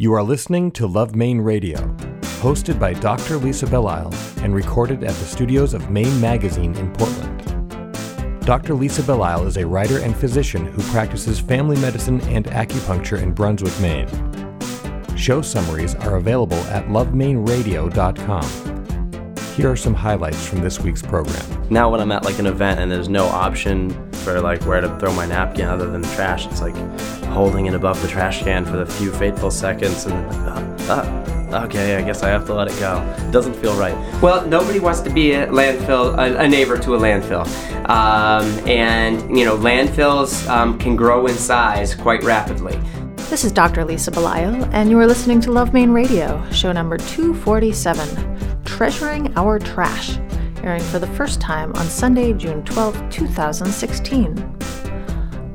[0.00, 1.76] You are listening to Love Maine Radio,
[2.40, 3.36] hosted by Dr.
[3.36, 8.46] Lisa Belisle and recorded at the studios of Maine Magazine in Portland.
[8.46, 8.72] Dr.
[8.72, 13.78] Lisa Belisle is a writer and physician who practices family medicine and acupuncture in Brunswick,
[13.78, 14.08] Maine.
[15.18, 19.36] Show summaries are available at lovemaineradio.com.
[19.54, 21.44] Here are some highlights from this week's program.
[21.68, 24.98] Now, when I'm at like an event and there's no option for like where to
[24.98, 26.74] throw my napkin other than the trash, it's like
[27.30, 30.14] holding it above the trash can for the few fateful seconds and
[30.48, 30.80] uh,
[31.52, 33.02] uh, okay, I guess I have to let it go.
[33.18, 33.94] It doesn't feel right.
[34.22, 37.46] Well, nobody wants to be a landfill, a, a neighbor to a landfill,
[37.88, 42.78] um, and you know landfills um, can grow in size quite rapidly.
[43.28, 43.84] This is Dr.
[43.84, 49.60] Lisa Belisle, and you are listening to Love Maine Radio, show number 247, Treasuring Our
[49.60, 50.18] Trash,
[50.64, 54.59] airing for the first time on Sunday, June 12, 2016.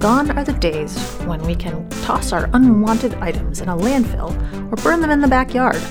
[0.05, 0.95] Gone are the days
[1.26, 4.30] when we can toss our unwanted items in a landfill
[4.72, 5.81] or burn them in the backyard.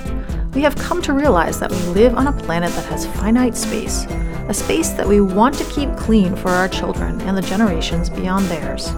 [0.55, 4.05] We have come to realize that we live on a planet that has finite space,
[4.49, 8.47] a space that we want to keep clean for our children and the generations beyond
[8.47, 8.93] theirs.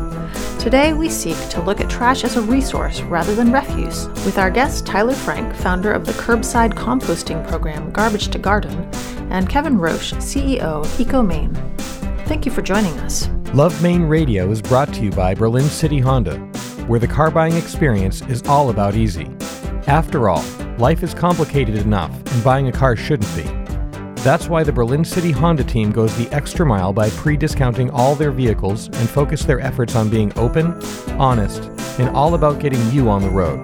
[0.62, 4.50] Today, we seek to look at trash as a resource rather than refuse, with our
[4.50, 8.86] guest Tyler Frank, founder of the curbside composting program Garbage to Garden,
[9.30, 11.56] and Kevin Roche, CEO of EcoMaine.
[12.26, 13.30] Thank you for joining us.
[13.54, 16.36] Love Maine Radio is brought to you by Berlin City Honda,
[16.88, 19.28] where the car buying experience is all about easy.
[19.86, 20.44] After all,
[20.78, 23.44] life is complicated enough, and buying a car shouldn't be.
[24.22, 28.14] That's why the Berlin City Honda team goes the extra mile by pre discounting all
[28.14, 30.72] their vehicles and focus their efforts on being open,
[31.12, 31.62] honest,
[31.98, 33.60] and all about getting you on the road.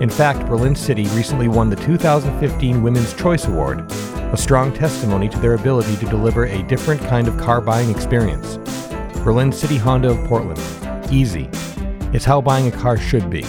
[0.00, 5.38] In fact, Berlin City recently won the 2015 Women's Choice Award, a strong testimony to
[5.40, 8.58] their ability to deliver a different kind of car buying experience.
[9.22, 10.60] Berlin City Honda of Portland.
[11.12, 11.48] Easy.
[12.12, 13.44] It's how buying a car should be.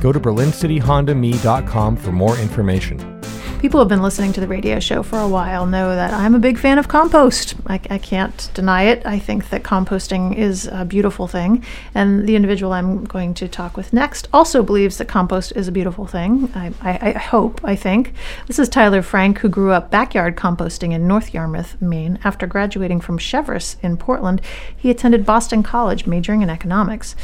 [0.00, 3.19] Go to berlincityhondame.com for more information.
[3.60, 6.34] People who have been listening to the radio show for a while know that I'm
[6.34, 7.56] a big fan of compost.
[7.66, 9.04] I, I, can't deny it.
[9.04, 11.62] I think that composting is a beautiful thing.
[11.94, 15.72] And the individual I'm going to talk with next also believes that compost is a
[15.72, 16.50] beautiful thing.
[16.54, 18.14] I, I, I hope, I think.
[18.46, 22.18] This is Tyler Frank, who grew up backyard composting in North Yarmouth, Maine.
[22.24, 24.40] After graduating from Cheverus in Portland,
[24.74, 27.14] he attended Boston College, majoring in economics.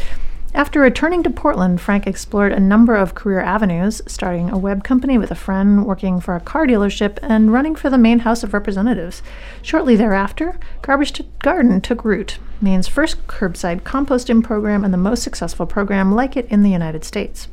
[0.56, 5.18] After returning to Portland, Frank explored a number of career avenues, starting a web company
[5.18, 8.54] with a friend, working for a car dealership, and running for the Maine House of
[8.54, 9.22] Representatives.
[9.60, 15.22] Shortly thereafter, Garbage to Garden took root, Maine's first curbside composting program and the most
[15.22, 17.48] successful program like it in the United States.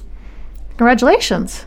[0.78, 1.66] Congratulations!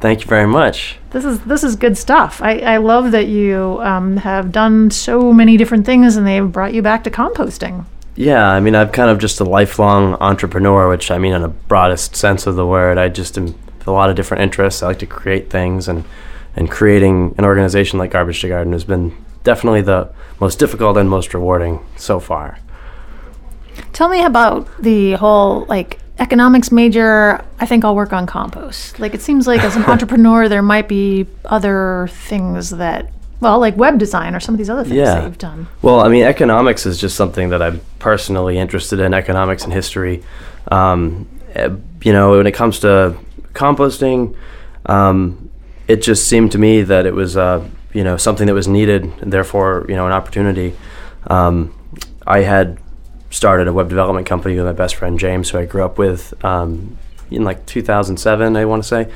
[0.00, 0.98] Thank you very much.
[1.10, 2.40] This is this is good stuff.
[2.40, 6.74] I, I love that you um, have done so many different things and they've brought
[6.74, 7.86] you back to composting.
[8.16, 11.48] Yeah, I mean, I'm kind of just a lifelong entrepreneur, which I mean, in the
[11.48, 12.96] broadest sense of the word.
[12.96, 13.54] I just am
[13.86, 14.82] a lot of different interests.
[14.82, 16.04] I like to create things, and
[16.56, 20.10] and creating an organization like Garbage to Garden has been definitely the
[20.40, 22.58] most difficult and most rewarding so far.
[23.92, 27.44] Tell me about the whole like economics major.
[27.60, 28.98] I think I'll work on compost.
[28.98, 33.10] Like it seems like as an entrepreneur, there might be other things that
[33.40, 35.14] well, like web design or some of these other things Yeah.
[35.16, 35.66] that you've done.
[35.82, 40.22] Well, I mean, economics is just something that I'm personally interested in, economics and history.
[40.70, 41.68] Um, eh,
[42.02, 43.14] you know, when it comes to
[43.54, 44.34] composting,
[44.86, 45.50] um,
[45.88, 49.04] it just seemed to me that it was, uh, you know, something that was needed,
[49.20, 50.74] and therefore, you know, an opportunity.
[51.28, 51.72] Um,
[52.26, 52.78] I had
[53.30, 56.32] started a web development company with my best friend James, who I grew up with
[56.44, 56.96] um,
[57.30, 59.08] in like 2007, I want to say,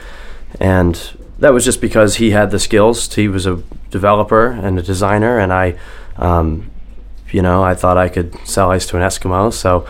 [0.61, 1.01] and
[1.41, 3.13] that was just because he had the skills.
[3.13, 5.77] He was a developer and a designer, and I,
[6.17, 6.71] um,
[7.31, 9.53] you know, I thought I could sell ice to an Eskimo.
[9.53, 9.87] So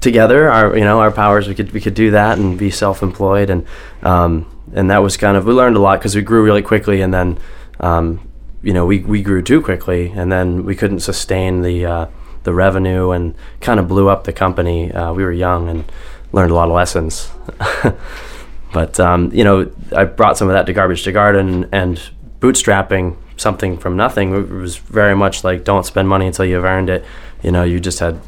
[0.00, 3.48] together, our you know our powers, we could we could do that and be self-employed,
[3.48, 3.66] and
[4.02, 7.00] um, and that was kind of we learned a lot because we grew really quickly,
[7.00, 7.38] and then
[7.80, 8.28] um,
[8.62, 12.06] you know we we grew too quickly, and then we couldn't sustain the uh,
[12.42, 14.92] the revenue, and kind of blew up the company.
[14.92, 15.84] Uh, we were young and
[16.32, 17.30] learned a lot of lessons.
[18.72, 22.00] But um, you know, I brought some of that to Garbage to Garden and
[22.40, 24.34] bootstrapping something from nothing.
[24.34, 27.04] It was very much like don't spend money until you've earned it.
[27.42, 28.20] You know, you just had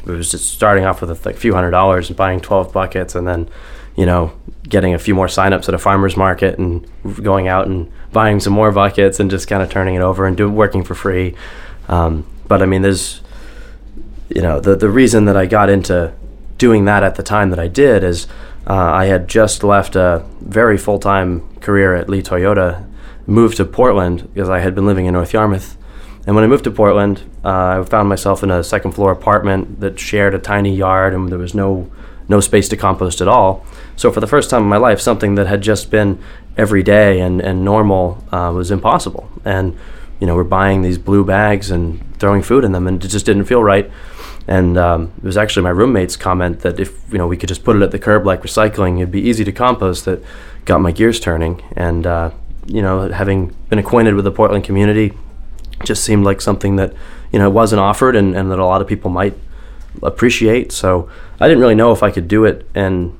[0.00, 3.26] it was just starting off with a few hundred dollars and buying twelve buckets, and
[3.26, 3.48] then
[3.96, 4.32] you know
[4.68, 6.86] getting a few more signups at a farmer's market and
[7.22, 10.36] going out and buying some more buckets and just kind of turning it over and
[10.36, 11.34] do working for free.
[11.88, 13.20] Um, but I mean, there's
[14.28, 16.12] you know the the reason that I got into
[16.58, 18.26] doing that at the time that I did is
[18.66, 22.84] uh, I had just left a very full time career at Lee Toyota,
[23.26, 25.76] moved to Portland because I had been living in North Yarmouth.
[26.26, 29.78] And when I moved to Portland, uh, I found myself in a second floor apartment
[29.80, 31.90] that shared a tiny yard, and there was no
[32.28, 33.64] no space to compost at all.
[33.94, 36.18] So for the first time in my life, something that had just been
[36.56, 39.30] every day and, and normal uh, was impossible.
[39.44, 39.78] And
[40.18, 43.26] you know, we're buying these blue bags and throwing food in them, and it just
[43.26, 43.90] didn't feel right.
[44.48, 47.64] And um, it was actually my roommate's comment that if you know we could just
[47.64, 50.04] put it at the curb like recycling, it'd be easy to compost.
[50.04, 50.22] That
[50.64, 51.62] got my gears turning.
[51.76, 52.30] And uh,
[52.66, 55.12] you know, having been acquainted with the Portland community,
[55.84, 56.92] just seemed like something that
[57.32, 59.34] you know wasn't offered and, and that a lot of people might
[60.02, 60.72] appreciate.
[60.72, 61.10] So
[61.40, 63.18] I didn't really know if I could do it and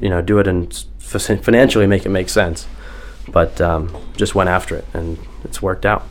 [0.00, 2.66] you know do it and financially make it make sense.
[3.28, 6.06] But um, just went after it, and it's worked out.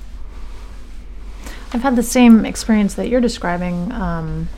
[1.74, 3.92] I've had the same experience that you're describing.
[3.92, 4.50] Um,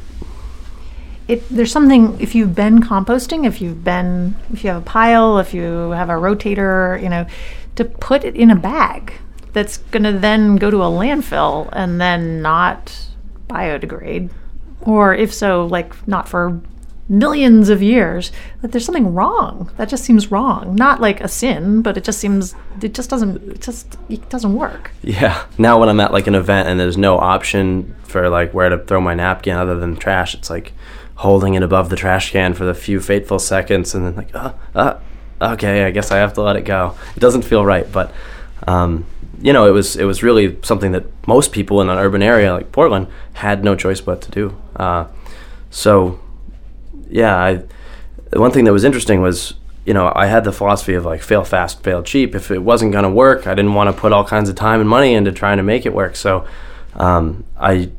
[1.28, 5.38] it, there's something if you've been composting, if you've been, if you have a pile,
[5.38, 7.26] if you have a rotator, you know,
[7.76, 9.14] to put it in a bag
[9.54, 13.08] that's going to then go to a landfill and then not
[13.48, 14.32] biodegrade,
[14.82, 16.60] or if so, like not for
[17.10, 19.72] millions of years that there's something wrong.
[19.78, 20.76] That just seems wrong.
[20.76, 24.54] Not like a sin but it just seems it just doesn't it just it doesn't
[24.54, 24.92] work.
[25.02, 25.46] Yeah.
[25.58, 28.78] Now when i'm at like an event and there's no option for like where to
[28.78, 30.74] throw my napkin other than trash it's like
[31.16, 34.54] holding it above the trash can for the few fateful seconds and then like uh,
[34.76, 35.00] uh,
[35.42, 36.96] okay i guess i have to let it go.
[37.16, 38.14] It doesn't feel right but
[38.68, 39.06] um,
[39.42, 42.54] you know it was it was really something that most people in an urban area
[42.54, 44.56] like portland had no choice but to do.
[44.76, 45.06] Uh,
[45.72, 46.20] so
[47.10, 47.64] yeah, I,
[48.38, 51.44] one thing that was interesting was you know I had the philosophy of like fail
[51.44, 52.36] fast, fail cheap.
[52.36, 54.80] If it wasn't going to work, I didn't want to put all kinds of time
[54.80, 56.16] and money into trying to make it work.
[56.16, 56.46] So
[56.96, 57.92] um, I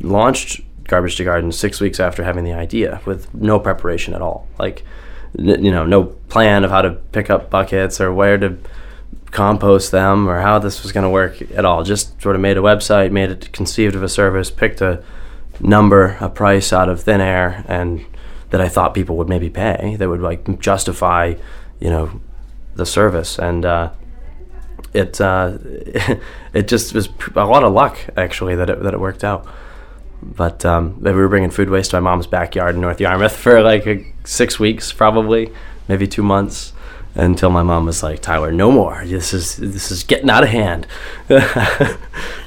[0.00, 4.46] launched Garbage to Garden six weeks after having the idea with no preparation at all.
[4.58, 4.84] Like
[5.38, 8.58] n- you know, no plan of how to pick up buckets or where to
[9.30, 11.82] compost them or how this was going to work at all.
[11.82, 15.02] Just sort of made a website, made it conceived of a service, picked a
[15.60, 18.04] number, a price out of thin air, and
[18.50, 21.34] that I thought people would maybe pay that would like justify,
[21.80, 22.20] you know,
[22.74, 23.38] the service.
[23.38, 23.90] And uh,
[24.94, 25.58] it uh,
[26.54, 29.46] it just was a lot of luck actually that it that it worked out.
[30.20, 33.62] But um, we were bringing food waste to my mom's backyard in North Yarmouth for
[33.62, 35.52] like a, six weeks, probably
[35.86, 36.72] maybe two months,
[37.14, 39.04] until my mom was like, "Tyler, no more.
[39.04, 40.86] This is this is getting out of hand."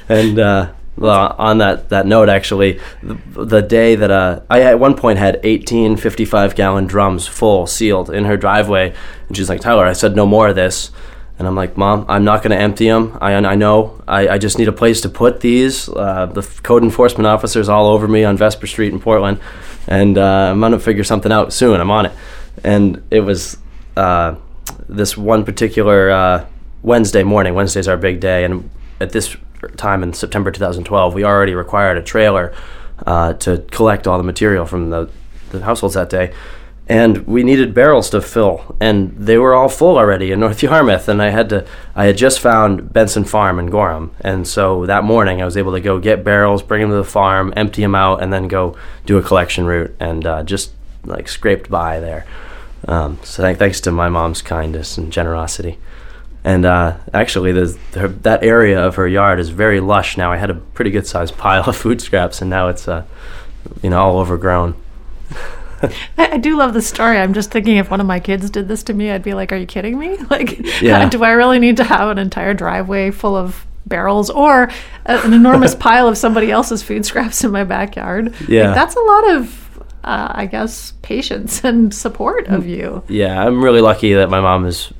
[0.08, 4.78] and uh, well, on that, that note, actually, the, the day that uh, I at
[4.78, 8.94] one point had 18 55 gallon drums full, sealed in her driveway,
[9.28, 10.90] and she's like, Tyler, I said no more of this.
[11.38, 13.16] And I'm like, Mom, I'm not going to empty them.
[13.20, 14.00] I, I know.
[14.06, 15.88] I, I just need a place to put these.
[15.88, 19.40] Uh, the code enforcement officers all over me on Vesper Street in Portland,
[19.88, 21.80] and uh, I'm going to figure something out soon.
[21.80, 22.12] I'm on it.
[22.62, 23.56] And it was
[23.96, 24.36] uh,
[24.88, 26.46] this one particular uh,
[26.82, 27.54] Wednesday morning.
[27.54, 28.70] Wednesday's our big day, and
[29.02, 29.36] at this
[29.76, 32.54] time in September 2012, we already required a trailer
[33.06, 35.10] uh, to collect all the material from the,
[35.50, 36.32] the households that day.
[36.88, 41.08] And we needed barrels to fill, and they were all full already in North Yarmouth.
[41.08, 45.04] And I had to, I had just found Benson Farm in Gorham, and so that
[45.04, 47.94] morning I was able to go get barrels, bring them to the farm, empty them
[47.94, 48.76] out, and then go
[49.06, 50.72] do a collection route, and uh, just
[51.04, 52.26] like scraped by there.
[52.88, 55.78] Um, so th- thanks to my mom's kindness and generosity.
[56.44, 57.52] And uh, actually,
[57.94, 60.32] her, that area of her yard is very lush now.
[60.32, 63.04] I had a pretty good sized pile of food scraps, and now it's, uh,
[63.82, 64.74] you know, all overgrown.
[65.82, 67.18] I, I, do love the story.
[67.18, 69.52] I'm just thinking if one of my kids did this to me, I'd be like,
[69.52, 70.18] "Are you kidding me?
[70.30, 71.08] Like, yeah.
[71.10, 74.70] do I really need to have an entire driveway full of barrels or
[75.06, 78.96] a, an enormous pile of somebody else's food scraps in my backyard?" Yeah, like, that's
[78.96, 79.62] a lot of
[80.04, 83.04] uh, I guess, patience and support of you.
[83.08, 84.92] Yeah, I'm really lucky that my mom is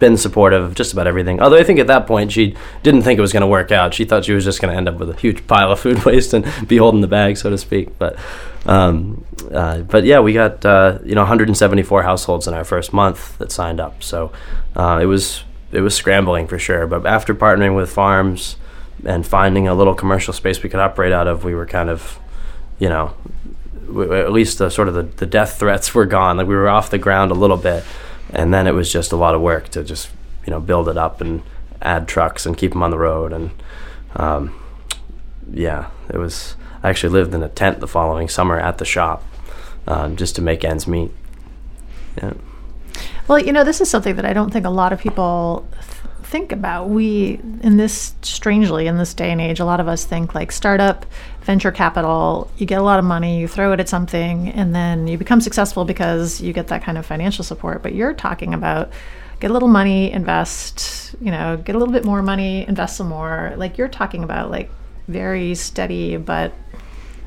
[0.00, 1.40] been supportive of just about everything.
[1.40, 3.94] Although I think at that point she didn't think it was going to work out.
[3.94, 6.04] She thought she was just going to end up with a huge pile of food
[6.04, 7.96] waste and be holding the bag, so to speak.
[7.98, 8.18] But
[8.66, 13.38] um, uh, but yeah, we got uh, you know 174 households in our first month
[13.38, 14.02] that signed up.
[14.02, 14.32] So
[14.74, 16.86] uh, it was it was scrambling for sure.
[16.88, 18.56] But after partnering with farms
[19.04, 22.18] and finding a little commercial space we could operate out of, we were kind of
[22.78, 23.14] you know
[23.90, 26.38] at least the sort of the, the death threats were gone.
[26.38, 27.84] Like we were off the ground a little bit
[28.32, 30.10] and then it was just a lot of work to just
[30.46, 31.42] you know build it up and
[31.82, 33.32] add trucks and keep them on the road.
[33.32, 33.50] And
[34.16, 34.60] um,
[35.52, 39.24] yeah it was I actually lived in a tent the following summer at the shop
[39.86, 41.10] um, just to make ends meet.
[42.16, 42.34] Yeah.
[43.28, 45.66] Well you know this is something that I don't think a lot of people
[46.30, 46.88] think about.
[46.88, 50.52] We, in this, strangely, in this day and age, a lot of us think like
[50.52, 51.04] startup,
[51.42, 55.08] venture capital, you get a lot of money, you throw it at something, and then
[55.08, 57.82] you become successful because you get that kind of financial support.
[57.82, 58.92] But you're talking about
[59.40, 63.08] get a little money, invest, you know, get a little bit more money, invest some
[63.08, 63.52] more.
[63.56, 64.70] Like you're talking about like
[65.08, 66.52] very steady but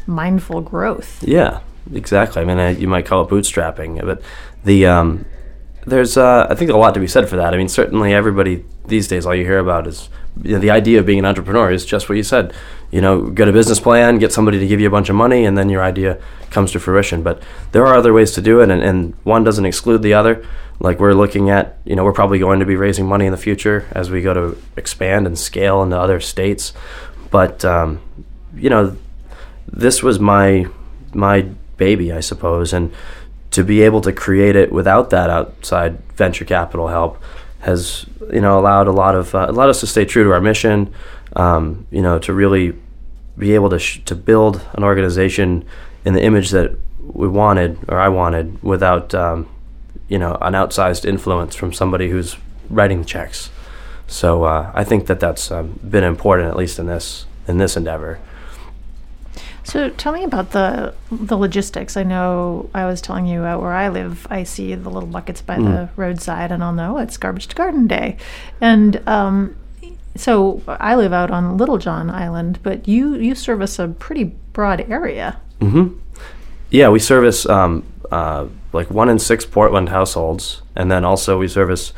[0.07, 1.21] mindful growth.
[1.23, 1.59] Yeah.
[1.93, 2.41] exactly.
[2.41, 4.21] I mean, uh, you might call it bootstrapping, but
[4.63, 5.25] the um,
[5.85, 7.53] there's uh, I think a lot to be said for that.
[7.53, 10.09] I mean, certainly everybody these days, all you hear about is
[10.41, 12.53] you know, the idea of being an entrepreneur is just what you said.
[12.91, 15.45] You know, get a business plan, get somebody to give you a bunch of money,
[15.45, 17.23] and then your idea comes to fruition.
[17.23, 20.45] But there are other ways to do it, and, and one doesn't exclude the other.
[20.79, 23.37] Like we're looking at, you know, we're probably going to be raising money in the
[23.37, 26.73] future as we go to expand and scale into other states.
[27.31, 28.01] But um,
[28.55, 28.95] you know,
[29.67, 30.67] this was my
[31.13, 31.41] my
[31.77, 32.93] baby, I suppose, and
[33.51, 37.21] to be able to create it without that outside venture capital help
[37.63, 40.41] has you know allowed a lot of uh, allowed us to stay true to our
[40.41, 40.93] mission.
[41.35, 42.75] Um, you know, to really
[43.37, 45.65] be able to sh- to build an organization
[46.05, 49.47] in the image that we wanted or I wanted without um,
[50.07, 52.37] you know an outsized influence from somebody who's
[52.69, 53.49] writing the checks.
[54.07, 57.75] So uh, I think that that's um, been important, at least in this in this
[57.75, 58.19] endeavor.
[59.63, 61.95] So tell me about the the logistics.
[61.95, 65.41] I know I was telling you out where I live, I see the little buckets
[65.41, 65.65] by mm.
[65.65, 68.17] the roadside, and I'll know it's garbage to garden day.
[68.59, 69.55] And um,
[70.15, 74.81] so I live out on Little John Island, but you you service a pretty broad
[74.89, 75.39] area.
[75.61, 75.97] Mm-hmm.
[76.69, 81.47] Yeah, we service um, uh, like one in six Portland households, and then also we
[81.47, 81.93] service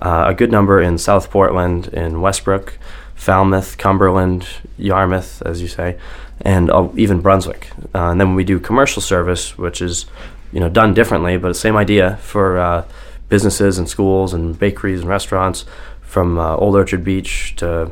[0.00, 2.78] uh, a good number in South Portland, in Westbrook,
[3.16, 4.46] Falmouth, Cumberland,
[4.76, 5.98] Yarmouth, as you say
[6.40, 7.70] and uh, even Brunswick.
[7.94, 10.06] Uh, and then we do commercial service, which is
[10.52, 12.84] you know done differently, but the same idea for uh,
[13.28, 15.64] businesses and schools and bakeries and restaurants,
[16.00, 17.90] from uh, Old Orchard Beach to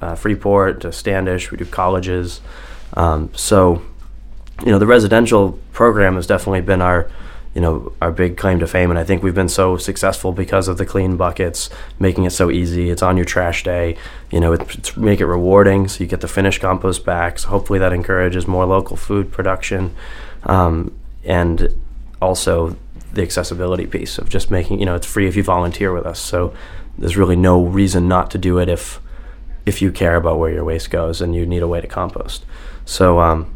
[0.00, 1.50] uh, Freeport to Standish.
[1.50, 2.40] We do colleges.
[2.94, 3.82] Um, so
[4.64, 7.10] you know the residential program has definitely been our
[7.54, 8.90] you know our big claim to fame.
[8.90, 12.50] And i think we've been so successful because of the clean buckets making it so
[12.50, 12.90] easy.
[12.90, 13.96] It's on your trash day.
[14.30, 15.88] You know it's make it rewarding.
[15.88, 17.38] So you get the finished compost back.
[17.38, 19.94] So hopefully that encourages more local food production
[20.44, 20.92] um,
[21.24, 21.74] and
[22.20, 22.76] also
[23.12, 26.18] the accessibility piece of just making you know it's free if you volunteer with us.
[26.20, 26.52] So
[26.98, 29.00] there's really no reason not to do it if
[29.66, 32.44] if you care about where your waste goes and you need a way to compost.
[32.84, 33.54] So um,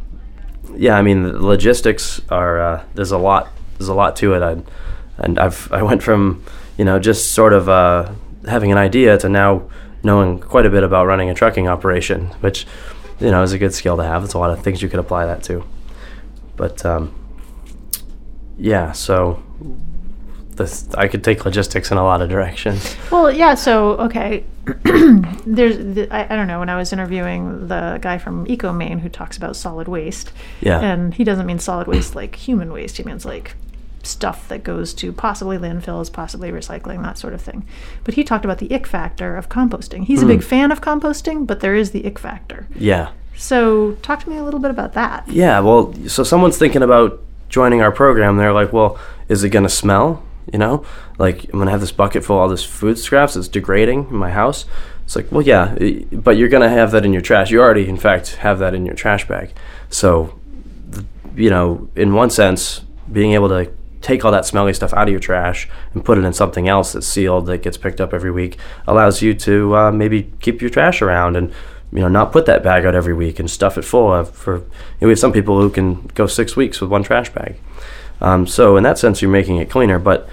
[0.74, 4.42] yeah, I mean, the logistics are uh, there's a lot there's a lot to it.
[4.42, 4.62] I,
[5.18, 6.44] and I've I went from
[6.76, 8.12] you know just sort of uh,
[8.46, 9.68] having an idea to now
[10.02, 12.66] knowing quite a bit about running a trucking operation, which
[13.20, 14.22] you know is a good skill to have.
[14.22, 15.64] There's a lot of things you could apply that to.
[16.56, 17.14] But um,
[18.58, 19.42] yeah, so
[20.58, 22.96] this I could take logistics in a lot of directions.
[23.10, 23.54] Well, yeah.
[23.54, 24.44] So okay,
[25.46, 29.08] there's the, I, I, don't know when I was interviewing the guy from EcoMaine who
[29.08, 30.32] talks about solid waste.
[30.60, 30.80] Yeah.
[30.80, 32.98] And he doesn't mean solid waste like human waste.
[32.98, 33.54] He means like
[34.02, 37.66] stuff that goes to possibly landfills, possibly recycling, that sort of thing.
[38.04, 40.04] But he talked about the ick factor of composting.
[40.04, 40.24] He's mm.
[40.24, 40.48] a big hmm.
[40.48, 42.66] fan of composting, but there is the ick factor.
[42.74, 43.10] Yeah.
[43.36, 45.28] So talk to me a little bit about that.
[45.28, 48.36] Yeah, well, so someone's thinking about joining our program.
[48.36, 50.24] They're like, well, is it going to smell?
[50.52, 50.84] You know,
[51.18, 54.08] like I'm going to have this bucket full of all this food scraps that's degrading
[54.08, 54.64] in my house.
[55.04, 55.76] It's like, well, yeah,
[56.10, 57.50] but you're going to have that in your trash.
[57.50, 59.52] You already, in fact, have that in your trash bag.
[59.90, 60.38] So,
[61.34, 65.10] you know, in one sense, being able to take all that smelly stuff out of
[65.10, 68.30] your trash and put it in something else that's sealed that gets picked up every
[68.30, 71.52] week allows you to uh, maybe keep your trash around and
[71.92, 74.58] you know not put that bag out every week and stuff it full of for
[74.58, 74.62] you
[75.00, 77.56] know, we have some people who can go six weeks with one trash bag.
[78.20, 80.28] Um, so in that sense you're making it cleaner but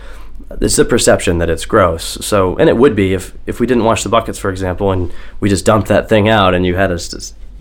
[0.61, 2.03] it's the perception that it's gross.
[2.25, 5.11] So and it would be if if we didn't wash the buckets for example and
[5.39, 6.99] we just dumped that thing out and you had a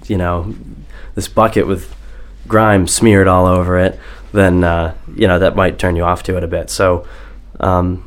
[0.06, 0.54] you know
[1.14, 1.94] this bucket with
[2.46, 3.98] grime smeared all over it
[4.34, 6.68] then uh, you know that might turn you off to it a bit.
[6.68, 7.06] So
[7.60, 8.04] um,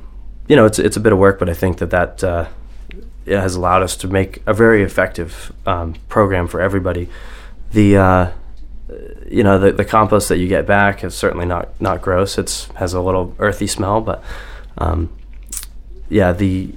[0.47, 2.47] you know it's it's a bit of work, but I think that that uh,
[3.25, 7.09] has allowed us to make a very effective um, program for everybody.
[7.71, 8.31] The uh,
[9.27, 12.37] you know the, the compost that you get back is certainly not not gross.
[12.37, 14.23] It's has a little earthy smell, but
[14.77, 15.09] um,
[16.09, 16.73] yeah, the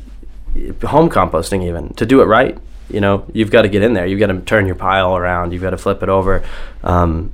[0.85, 4.05] home composting even to do it right you know you've got to get in there
[4.05, 6.43] you've got to turn your pile around you've got to flip it over
[6.83, 7.31] um,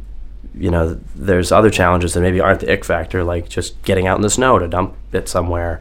[0.57, 4.17] you know, there's other challenges that maybe aren't the ick factor, like just getting out
[4.17, 5.81] in the snow to dump it somewhere,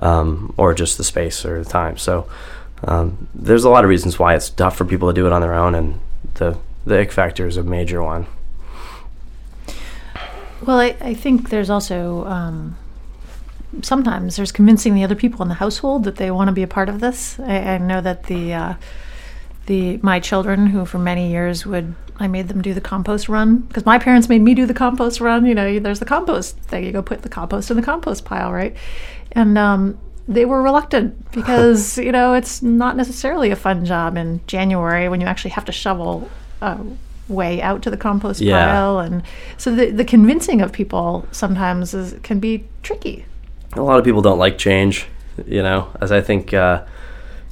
[0.00, 1.96] um, or just the space or the time.
[1.96, 2.28] So
[2.84, 5.40] um, there's a lot of reasons why it's tough for people to do it on
[5.40, 6.00] their own, and
[6.34, 8.26] the the ick factor is a major one.
[10.62, 12.76] Well, I, I think there's also um,
[13.82, 16.68] sometimes there's convincing the other people in the household that they want to be a
[16.68, 17.38] part of this.
[17.40, 18.74] I, I know that the uh,
[19.66, 23.58] the my children, who for many years would I made them do the compost run
[23.58, 25.46] because my parents made me do the compost run.
[25.46, 26.84] You know, there's the compost thing.
[26.84, 28.76] You go put the compost in the compost pile, right?
[29.32, 34.40] And um, they were reluctant because you know it's not necessarily a fun job in
[34.46, 36.30] January when you actually have to shovel
[36.62, 36.78] a
[37.28, 38.64] way out to the compost Yeah.
[38.66, 39.22] pile, and
[39.56, 43.24] so the the convincing of people sometimes is can be tricky.
[43.74, 45.06] a lot of people don't like change,
[45.48, 46.82] you know, as I think, uh,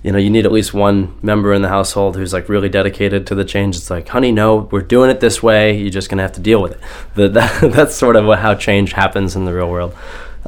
[0.03, 3.27] you know, you need at least one member in the household who's like really dedicated
[3.29, 3.77] to the change.
[3.77, 5.77] It's like, honey, no, we're doing it this way.
[5.77, 6.81] You're just to have to deal with it.
[7.15, 9.95] The, that, that's sort of how change happens in the real world.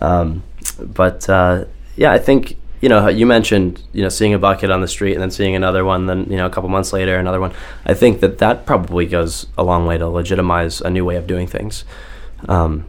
[0.01, 0.43] Um,
[0.81, 4.81] but uh, yeah, I think, you know, you mentioned, you know, seeing a bucket on
[4.81, 7.41] the street and then seeing another one, then, you know, a couple months later, another
[7.41, 7.53] one.
[7.87, 11.27] I think that that probably goes a long way to legitimize a new way of
[11.27, 11.85] doing things.
[12.49, 12.87] Um,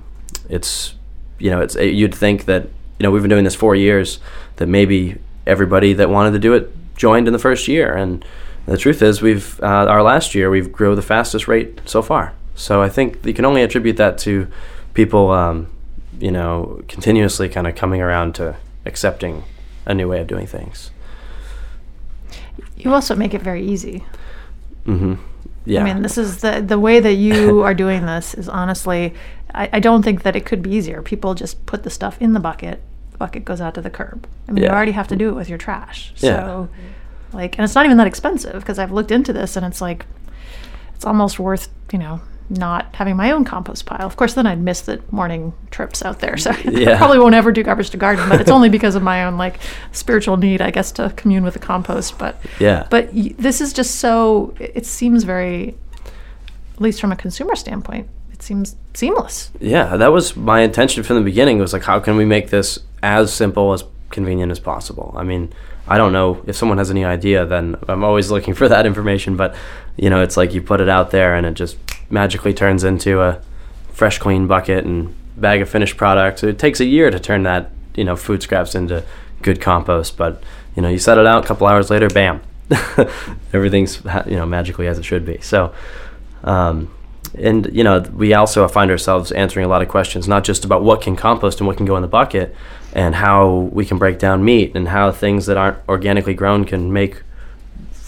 [0.49, 0.95] it's,
[1.37, 2.63] you know, it's you'd think that
[2.99, 4.19] you know we've been doing this four years
[4.55, 8.25] that maybe everybody that wanted to do it joined in the first year, and
[8.65, 12.33] the truth is we've uh, our last year we've grew the fastest rate so far.
[12.55, 14.47] So I think you can only attribute that to
[14.93, 15.67] people, um,
[16.19, 19.43] you know, continuously kind of coming around to accepting
[19.85, 20.91] a new way of doing things.
[22.77, 24.03] You also make it very easy.
[24.85, 25.15] hmm
[25.65, 25.81] Yeah.
[25.81, 29.13] I mean, this is the the way that you are doing this is honestly,
[29.53, 31.01] I, I don't think that it could be easier.
[31.01, 32.81] People just put the stuff in the bucket.
[33.17, 34.27] Bucket goes out to the curb.
[34.47, 36.11] I mean, you already have to do it with your trash.
[36.15, 36.27] So,
[36.71, 37.37] Yeah.
[37.37, 40.05] like, and it's not even that expensive because I've looked into this and it's like,
[40.95, 44.05] it's almost worth you know not having my own compost pile.
[44.05, 46.37] Of course, then I'd miss the morning trips out there.
[46.37, 46.97] So I Yeah.
[46.99, 48.29] probably won't ever do garbage to garden.
[48.29, 49.59] But it's only because of my own like
[49.91, 52.17] spiritual need, I guess, to commune with the compost.
[52.19, 52.85] But yeah.
[52.91, 55.75] but y- this is just so, it it seems very,
[56.75, 59.49] at least from a consumer standpoint, it seems seamless.
[59.59, 61.57] Yeah, that was my intention from the beginning.
[61.57, 65.13] Was like, how can we make this as simple as convenient as possible?
[65.15, 65.53] I mean,
[65.87, 67.45] I don't know if someone has any idea.
[67.45, 69.37] Then I'm always looking for that information.
[69.37, 69.55] But
[69.95, 71.77] you know, it's like you put it out there, and it just
[72.09, 73.41] magically turns into a
[73.89, 76.43] fresh, clean bucket and bag of finished product.
[76.43, 79.03] It takes a year to turn that you know food scraps into
[79.41, 80.17] good compost.
[80.17, 80.43] But
[80.75, 82.41] you know, you set it out a couple hours later, bam,
[83.53, 85.39] everything's you know magically as it should be.
[85.41, 85.73] So.
[86.43, 86.94] Um,
[87.37, 90.83] and you know we also find ourselves answering a lot of questions not just about
[90.83, 92.55] what can compost and what can go in the bucket
[92.93, 96.91] and how we can break down meat and how things that aren't organically grown can
[96.91, 97.21] make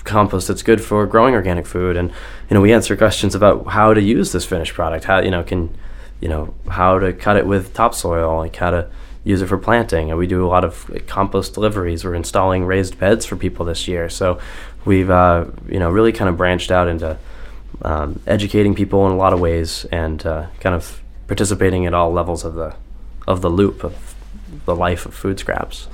[0.07, 1.95] compost that's good for growing organic food.
[1.95, 2.10] And
[2.49, 5.43] you know we answer questions about how to use this finished product how you know
[5.43, 5.75] can
[6.19, 8.89] you know how to cut it with topsoil like how to
[9.23, 10.10] use it for planting.
[10.10, 12.06] And we do a lot of compost deliveries.
[12.06, 14.10] We're installing raised beds for people this year.
[14.10, 14.39] So
[14.86, 17.17] we've uh, you know really kind of branched out into
[17.82, 22.12] um, educating people in a lot of ways and uh, kind of participating at all
[22.12, 22.76] levels of the
[23.28, 24.16] of the loop of
[24.66, 25.88] the life of food scraps.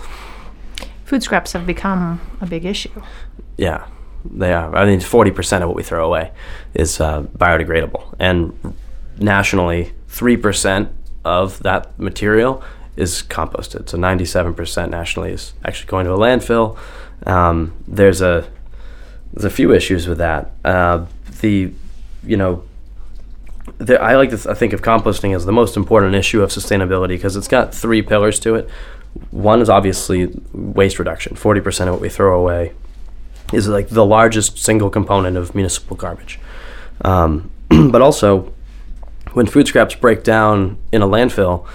[1.06, 3.02] Food scraps have become a big issue.
[3.58, 3.88] Yeah,
[4.24, 4.76] they are.
[4.76, 6.32] I mean, forty percent of what we throw away
[6.74, 8.76] is uh, biodegradable, and
[9.20, 10.90] nationally, three percent
[11.26, 12.64] of that material
[12.96, 13.90] is composted.
[13.90, 16.78] So ninety-seven percent nationally is actually going to a landfill.
[17.26, 18.48] Um, there's a
[19.34, 20.52] there's a few issues with that.
[20.64, 21.06] Uh,
[21.44, 21.72] the
[22.26, 22.64] you know
[23.78, 26.50] the, I like to th- I think of composting as the most important issue of
[26.50, 28.70] sustainability because it's got three pillars to it.
[29.30, 31.36] One is obviously waste reduction.
[31.36, 32.74] Forty percent of what we throw away
[33.52, 36.40] is like the largest single component of municipal garbage.
[37.02, 38.52] Um, but also,
[39.34, 41.68] when food scraps break down in a landfill,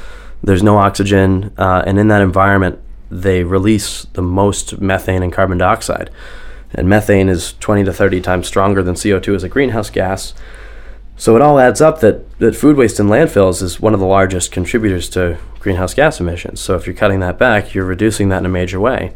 [0.43, 2.79] there's no oxygen, uh, and in that environment,
[3.11, 6.11] they release the most methane and carbon dioxide.
[6.75, 10.35] And methane is 20 to 30 times stronger than CO2 as a greenhouse gas.
[11.17, 14.07] So it all adds up that, that food waste in landfills is one of the
[14.07, 16.61] largest contributors to greenhouse gas emissions.
[16.61, 19.15] So if you're cutting that back, you're reducing that in a major way.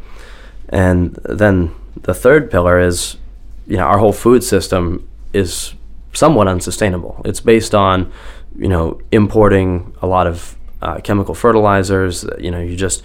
[0.69, 3.19] And then the third pillar is,
[3.67, 5.75] you know, our whole food system is
[6.13, 7.21] somewhat unsustainable.
[7.25, 8.11] It's based on,
[8.57, 12.25] you know, importing a lot of uh, chemical fertilizers.
[12.39, 13.03] You know, you're just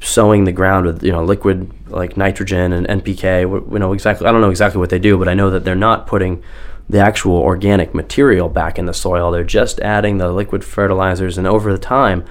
[0.00, 3.68] sowing the ground with you know liquid like nitrogen and NPK.
[3.68, 4.26] We, know exactly.
[4.26, 6.42] I don't know exactly what they do, but I know that they're not putting
[6.88, 9.30] the actual organic material back in the soil.
[9.30, 12.24] They're just adding the liquid fertilizers, and over the time,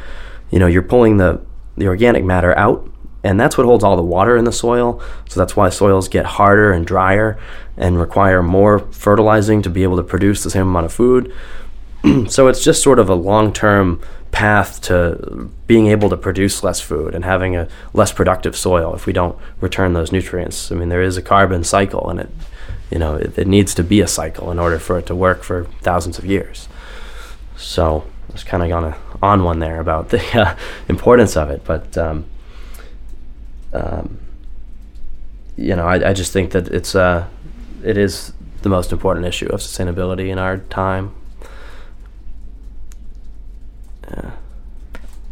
[0.49, 1.41] you know, you're pulling the
[1.77, 2.89] the organic matter out,
[3.23, 5.01] and that's what holds all the water in the soil.
[5.27, 7.37] So that's why soils get harder and drier
[7.75, 11.33] and require more fertilizing to be able to produce the same amount of food.
[12.27, 14.01] so it's just sort of a long-term
[14.35, 19.05] path to being able to produce less food and having a less productive soil if
[19.05, 20.73] we don't return those nutrients.
[20.73, 22.29] I mean, there is a carbon cycle, and it,
[22.91, 25.41] you know, it, it needs to be a cycle in order for it to work
[25.41, 26.67] for thousands of years.
[27.55, 30.57] So I was kind of on on one there about the uh,
[30.89, 32.25] importance of it, but um,
[33.71, 34.19] um,
[35.55, 37.25] you know, I, I just think that it's uh,
[37.85, 41.15] it is the most important issue of sustainability in our time.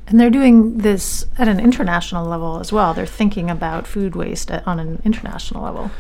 [0.06, 2.94] And they're doing this at an international level as well.
[2.94, 5.92] They're thinking about food waste at, on an international level.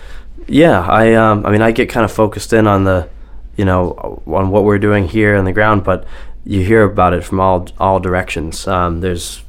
[0.47, 3.09] Yeah, I um, I mean, I get kind of focused in on the
[3.55, 6.05] you know, on what we're doing here on the ground, but
[6.45, 8.67] you hear about it from all all directions.
[8.67, 9.43] Um, there's,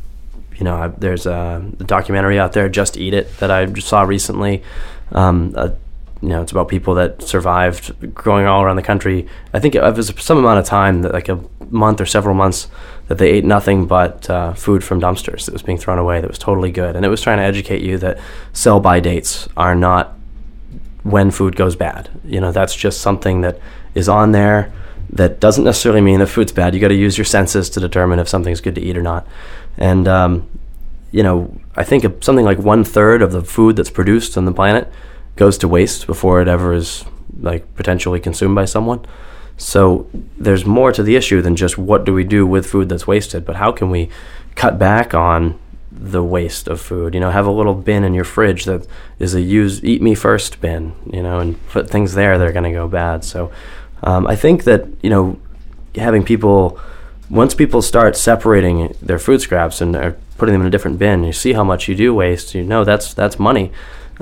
[0.56, 3.88] you know, I, there's a, a, documentary out there, Just Eat It, that I just
[3.88, 4.62] saw recently.
[5.12, 5.74] Um, a,
[6.20, 9.26] you know, it's about people that survived growing all around the country.
[9.52, 12.68] I think it was some amount of time, like a month or several months,
[13.08, 16.28] that they ate nothing but uh, food from dumpsters that was being thrown away that
[16.28, 16.96] was totally good.
[16.96, 18.18] And it was trying to educate you that
[18.52, 20.14] sell by dates are not
[21.02, 22.08] when food goes bad.
[22.24, 23.58] You know, that's just something that
[23.94, 24.72] is on there
[25.10, 26.74] that doesn't necessarily mean that food's bad.
[26.74, 29.26] You got to use your senses to determine if something's good to eat or not.
[29.76, 30.48] And, um,
[31.12, 34.52] you know, I think something like one third of the food that's produced on the
[34.52, 34.90] planet
[35.36, 37.04] goes to waste before it ever is
[37.40, 39.04] like potentially consumed by someone.
[39.56, 43.06] So there's more to the issue than just what do we do with food that's
[43.06, 44.10] wasted, but how can we
[44.56, 45.58] cut back on
[45.92, 47.14] the waste of food?
[47.14, 48.86] You know, have a little bin in your fridge that
[49.18, 52.52] is a use eat me first bin, you know, and put things there that are
[52.52, 53.24] going to go bad.
[53.24, 53.52] So
[54.02, 55.38] um, I think that you know
[55.94, 56.78] having people
[57.30, 61.24] once people start separating their food scraps and are putting them in a different bin,
[61.24, 62.54] you see how much you do waste.
[62.54, 63.72] You know that's that's money.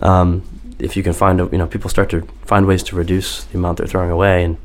[0.01, 0.43] Um,
[0.79, 3.59] if you can find a, you know people start to find ways to reduce the
[3.59, 4.57] amount they're throwing away and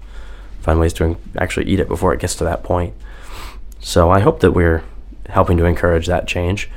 [0.67, 2.93] find ways to actually eat it before it gets to that point.
[3.79, 4.83] So I hope that we're
[5.29, 6.69] helping to encourage that change.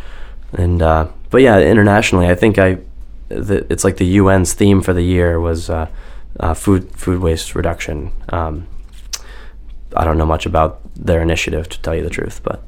[0.52, 2.78] And uh, but yeah, internationally, I think I
[3.28, 5.88] the, it's like the UN's theme for the year was uh,
[6.38, 8.12] uh, food food waste reduction.
[8.28, 8.68] Um,
[9.96, 12.62] I don't know much about their initiative to tell you the truth, but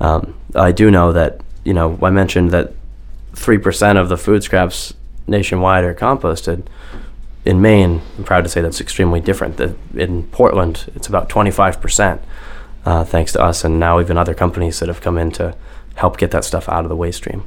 [0.00, 2.74] um, I do know that you know I mentioned that
[3.34, 4.94] three percent of the food scraps
[5.26, 6.66] nationwide are composted
[7.44, 9.58] in Maine, I'm proud to say that's extremely different.
[9.58, 12.20] The, in Portland, it's about 25%,
[12.86, 15.56] uh, thanks to us, and now even other companies that have come in to
[15.96, 17.44] help get that stuff out of the waste stream.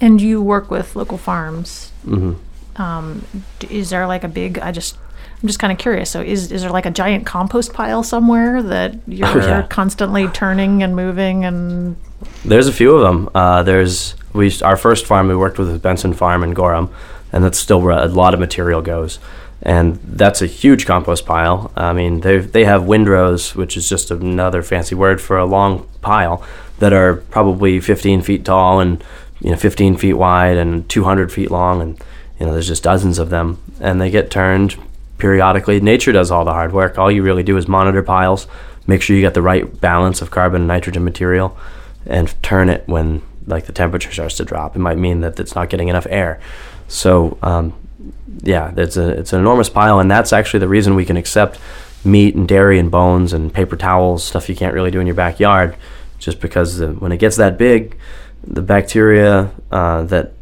[0.00, 1.90] And you work with local farms.
[2.06, 2.80] Mm-hmm.
[2.80, 3.24] Um,
[3.68, 4.60] is there like a big?
[4.60, 4.96] I just,
[5.42, 6.08] I'm just kind of curious.
[6.08, 9.66] So, is is there like a giant compost pile somewhere that you're oh, yeah.
[9.66, 11.96] constantly turning and moving and?
[12.44, 13.30] There's a few of them.
[13.34, 16.90] Uh, there's we our first farm we worked with is Benson Farm in Gorham,
[17.32, 19.18] and that's still where a lot of material goes.
[19.60, 21.72] And that's a huge compost pile.
[21.76, 25.88] I mean, they they have windrows, which is just another fancy word for a long
[26.00, 26.44] pile
[26.78, 29.02] that are probably 15 feet tall and
[29.40, 32.00] you know 15 feet wide and 200 feet long, and
[32.38, 34.76] you know there's just dozens of them, and they get turned
[35.18, 35.80] periodically.
[35.80, 36.98] Nature does all the hard work.
[36.98, 38.46] All you really do is monitor piles,
[38.86, 41.56] make sure you get the right balance of carbon and nitrogen material,
[42.06, 44.76] and turn it when like the temperature starts to drop.
[44.76, 46.40] It might mean that it's not getting enough air.
[46.86, 47.74] So um,
[48.42, 51.58] yeah, it's a it's an enormous pile, and that's actually the reason we can accept
[52.04, 55.16] meat and dairy and bones and paper towels, stuff you can't really do in your
[55.16, 55.76] backyard,
[56.18, 57.96] just because the, when it gets that big,
[58.46, 60.32] the bacteria uh, that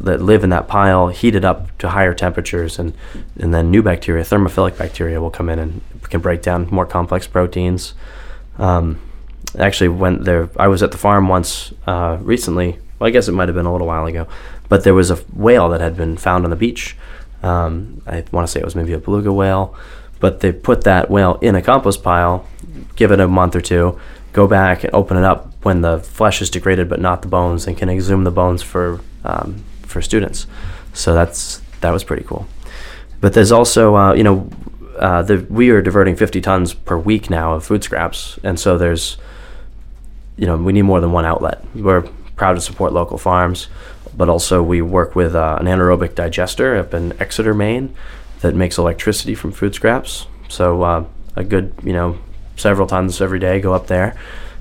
[0.00, 2.94] that live in that pile heat it up to higher temperatures, and
[3.38, 5.80] and then new bacteria, thermophilic bacteria, will come in and
[6.10, 7.94] can break down more complex proteins.
[8.58, 9.00] Um,
[9.56, 10.50] actually went there.
[10.56, 12.78] I was at the farm once uh, recently.
[12.98, 14.26] Well, I guess it might have been a little while ago,
[14.68, 16.96] but there was a whale that had been found on the beach.
[17.42, 19.76] Um, I want to say it was maybe a beluga whale,
[20.18, 22.46] but they put that whale in a compost pile,
[22.96, 23.98] give it a month or two,
[24.32, 27.66] go back and open it up when the flesh is degraded, but not the bones,
[27.66, 30.46] and can exhume the bones for um, for students.
[30.92, 32.46] So that's that was pretty cool.
[33.20, 34.50] But there's also uh, you know
[34.98, 38.76] uh, the, we are diverting 50 tons per week now of food scraps, and so
[38.76, 39.16] there's
[40.38, 41.62] you know, we need more than one outlet.
[41.74, 42.02] We're
[42.36, 43.66] proud to support local farms,
[44.16, 47.94] but also we work with uh, an anaerobic digester up in Exeter, Maine,
[48.40, 50.26] that makes electricity from food scraps.
[50.48, 52.18] So uh, a good, you know,
[52.56, 54.16] several tons every day go up there,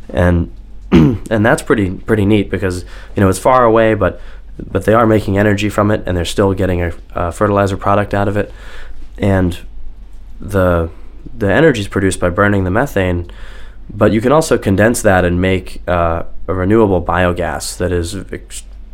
[0.09, 0.51] and
[0.91, 2.83] and that's pretty pretty neat because
[3.15, 4.19] you know it's far away, but
[4.59, 8.13] but they are making energy from it, and they're still getting a, a fertilizer product
[8.13, 8.51] out of it,
[9.17, 9.59] and
[10.39, 10.89] the
[11.37, 13.29] the energy is produced by burning the methane
[13.89, 18.15] but you can also condense that and make uh, a renewable biogas that is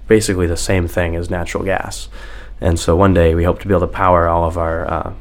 [0.07, 2.09] basically the same thing as natural gas.
[2.61, 5.13] And so one day we hope to be able to power all of our uh,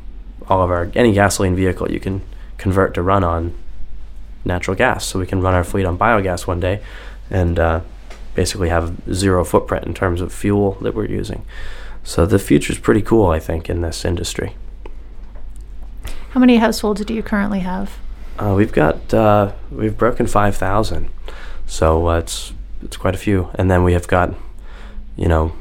[0.49, 2.21] all of our any gasoline vehicle you can
[2.59, 3.55] convert to run on
[4.45, 5.07] natural gas.
[5.07, 6.83] So we can run our fleet on biogas one day,
[7.31, 7.81] and uh,
[8.35, 11.45] basically have zero footprint in terms of fuel that we're using.
[12.05, 14.57] So the future is pretty cool, I think, in this industry.
[16.31, 17.99] How many households do you currently have?
[18.39, 21.11] Uh, we've got uh, we've broken five thousand,
[21.67, 23.51] so uh, it's it's quite a few.
[23.55, 24.35] And then we have got,
[25.17, 25.53] you know,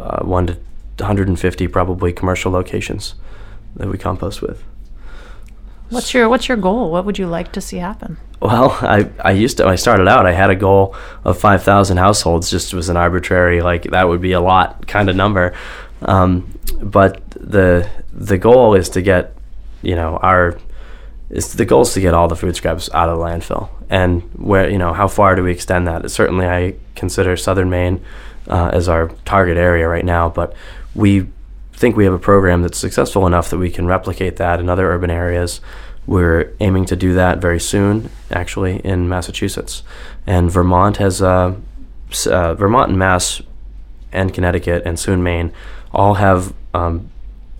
[0.00, 0.52] uh, one to
[0.98, 3.14] 150 probably commercial locations
[3.76, 4.62] that we compost with.
[5.90, 6.90] What's your What's your goal?
[6.90, 8.16] What would you like to see happen?
[8.40, 11.98] Well, I, I used to I started out, I had a goal of five thousand
[11.98, 12.50] households.
[12.50, 15.54] Just was an arbitrary like that would be a lot kind of number.
[16.02, 19.36] Um, but the the goal is to get,
[19.82, 20.58] you know, our
[21.34, 23.68] is the goal is to get all the food scraps out of the landfill.
[23.90, 26.10] And where you know how far do we extend that?
[26.10, 28.02] Certainly, I consider Southern Maine
[28.48, 30.54] uh, as our target area right now, but
[30.94, 31.26] we
[31.72, 34.90] think we have a program that's successful enough that we can replicate that in other
[34.90, 35.60] urban areas.
[36.06, 39.82] We're aiming to do that very soon, actually, in Massachusetts,
[40.26, 41.56] and Vermont has uh,
[42.26, 43.42] uh, Vermont and Mass
[44.12, 45.52] and Connecticut and soon Maine
[45.92, 47.10] all have um,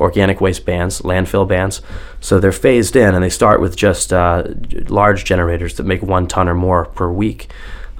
[0.00, 1.80] organic waste bans, landfill bans.
[2.20, 4.44] So they're phased in, and they start with just uh,
[4.88, 7.50] large generators that make one ton or more per week.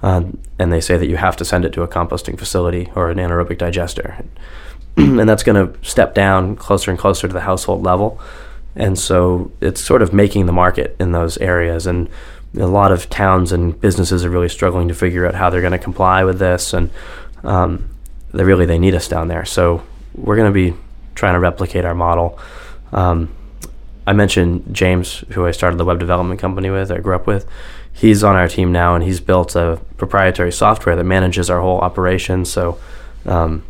[0.03, 3.11] Um, and they say that you have to send it to a composting facility or
[3.11, 4.23] an anaerobic digester.
[4.97, 8.21] and that's going to step down closer and closer to the household level.
[8.77, 11.87] And so it's sort of making the market in those areas.
[11.87, 12.09] And
[12.57, 15.73] a lot of towns and businesses are really struggling to figure out how they're going
[15.73, 16.73] to comply with this.
[16.73, 16.91] And
[17.43, 17.89] um,
[18.33, 19.45] they really they need us down there.
[19.45, 19.83] So
[20.15, 20.77] we're going to be
[21.15, 22.39] trying to replicate our model.
[22.93, 23.35] Um,
[24.07, 27.47] I mentioned James, who I started the web development company with, I grew up with.
[27.93, 31.79] He's on our team now, and he's built a proprietary software that manages our whole
[31.79, 32.45] operation.
[32.45, 32.79] So
[33.25, 33.63] um,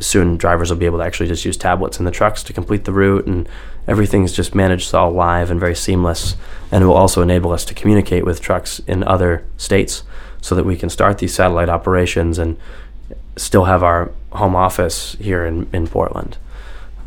[0.00, 2.84] soon, drivers will be able to actually just use tablets in the trucks to complete
[2.84, 3.48] the route, and
[3.86, 6.36] everything's just managed all live and very seamless.
[6.72, 10.02] And it will also enable us to communicate with trucks in other states,
[10.40, 12.56] so that we can start these satellite operations and
[13.36, 16.38] still have our home office here in in Portland.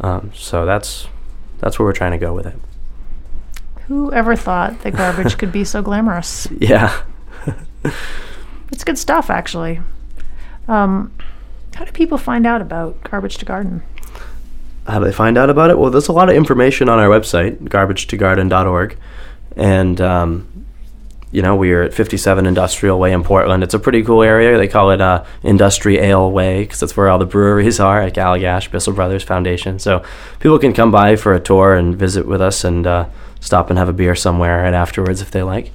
[0.01, 1.07] Um, so that's
[1.59, 2.55] that's where we're trying to go with it.
[3.87, 6.47] Who ever thought that garbage could be so glamorous?
[6.51, 7.01] Yeah.
[8.71, 9.81] it's good stuff, actually.
[10.67, 11.11] Um,
[11.73, 13.81] how do people find out about Garbage to Garden?
[14.85, 15.79] How do they find out about it?
[15.79, 18.97] Well, there's a lot of information on our website, garbagetogarden.org,
[19.55, 20.47] and um,
[21.31, 23.63] you know, we are at 57 Industrial Way in Portland.
[23.63, 24.57] It's a pretty cool area.
[24.57, 28.15] They call it uh, Industry Ale Way because that's where all the breweries are at
[28.15, 29.77] Allagash, Bissell Brothers Foundation.
[29.77, 30.03] So
[30.39, 33.07] people can come by for a tour and visit with us and uh,
[33.39, 35.71] stop and have a beer somewhere right afterwards if they like.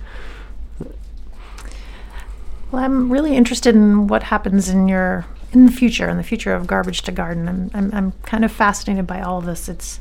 [2.73, 6.53] Well, I'm really interested in what happens in your in the future, in the future
[6.53, 7.47] of Garbage to Garden.
[7.47, 9.69] I'm, I'm, I'm kind of fascinated by all of this.
[9.69, 10.01] It's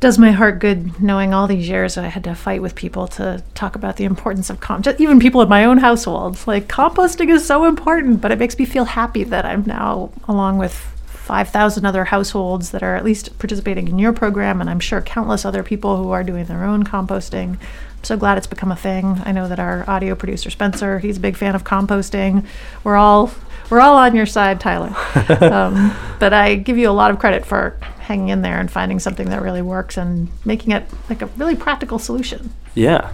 [0.00, 3.42] does my heart good knowing all these years I had to fight with people to
[3.54, 4.98] talk about the importance of compost.
[4.98, 8.64] Even people in my own household, like composting is so important, but it makes me
[8.64, 13.88] feel happy that I'm now, along with 5,000 other households that are at least participating
[13.88, 17.58] in your program, and I'm sure countless other people who are doing their own composting.
[17.58, 19.20] I'm so glad it's become a thing.
[19.24, 22.46] I know that our audio producer Spencer, he's a big fan of composting.
[22.82, 23.32] We're all
[23.70, 24.94] we're all on your side, Tyler.
[25.52, 28.98] um, but I give you a lot of credit for hanging in there and finding
[28.98, 32.52] something that really works and making it like a really practical solution.
[32.74, 33.12] Yeah.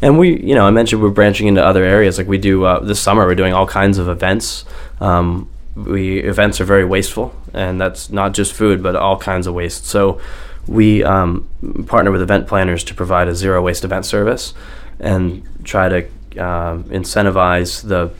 [0.00, 2.18] And we, you know, I mentioned we're branching into other areas.
[2.18, 4.64] Like we do uh, this summer, we're doing all kinds of events.
[5.00, 9.54] Um, we events are very wasteful, and that's not just food, but all kinds of
[9.54, 9.84] waste.
[9.86, 10.20] So
[10.66, 11.48] we um,
[11.86, 14.54] partner with event planners to provide a zero waste event service
[14.98, 16.06] and try to
[16.40, 18.10] uh, incentivize the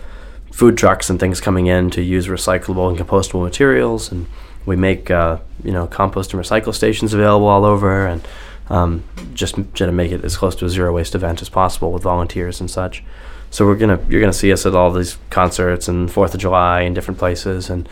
[0.57, 4.27] food trucks and things coming in to use recyclable and compostable materials and
[4.67, 8.27] we make uh, you know compost and recycle stations available all over, and
[8.69, 12.03] um, just to make it as close to a zero waste event as possible with
[12.03, 13.03] volunteers and such.
[13.51, 16.81] So we're gonna you're gonna see us at all these concerts and Fourth of July
[16.81, 17.89] in different places, and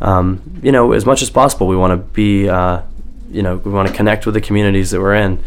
[0.00, 2.82] um, you know as much as possible we want to be uh,
[3.30, 5.42] you know we want to connect with the communities that we're in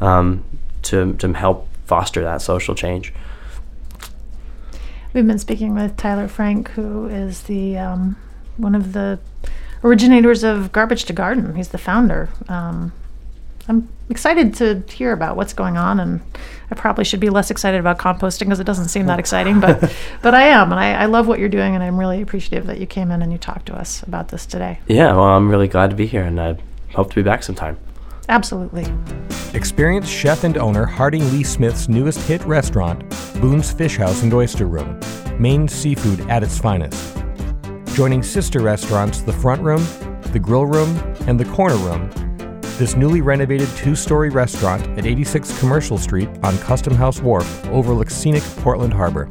[0.00, 0.44] um,
[0.82, 3.14] to to help foster that social change.
[5.14, 8.16] We've been speaking with Tyler Frank, who is the um,
[8.56, 9.20] one of the
[9.84, 11.54] originators of Garbage to Garden.
[11.54, 12.30] He's the founder.
[12.48, 12.92] Um,
[13.68, 16.20] I'm excited to hear about what's going on, and
[16.68, 19.80] I probably should be less excited about composting because it doesn't seem that exciting, but
[20.22, 22.80] but I am, and I, I, love what you're doing, and I'm really appreciative that
[22.80, 24.80] you came in and you talked to us about this today.
[24.88, 26.56] Yeah, well, I'm really glad to be here, and I
[26.94, 27.78] hope to be back sometime.
[28.28, 28.86] Absolutely.
[29.54, 33.08] Experience chef and owner Harding Lee Smith's newest hit restaurant,
[33.40, 34.98] Boone's Fish House and Oyster Room,
[35.38, 37.14] Maine seafood at its finest
[37.94, 39.86] joining sister restaurants The Front Room,
[40.32, 40.96] The Grill Room,
[41.28, 42.10] and The Corner Room.
[42.76, 48.12] This newly renovated two story restaurant at 86 Commercial Street on Custom House Wharf overlooks
[48.12, 49.28] scenic Portland Harbor.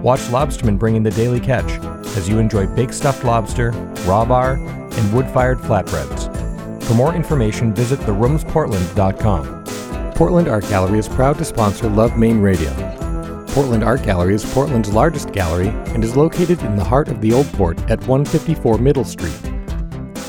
[0.00, 1.70] Watch lobstermen bring in the daily catch
[2.16, 3.72] as you enjoy baked stuffed lobster,
[4.06, 6.43] raw bar, and wood fired flatbreads.
[6.86, 9.64] For more information, visit theroomsportland.com.
[10.14, 12.70] Portland Art Gallery is proud to sponsor Love Maine Radio.
[13.48, 17.32] Portland Art Gallery is Portland's largest gallery and is located in the heart of the
[17.32, 19.40] Old Port at 154 Middle Street.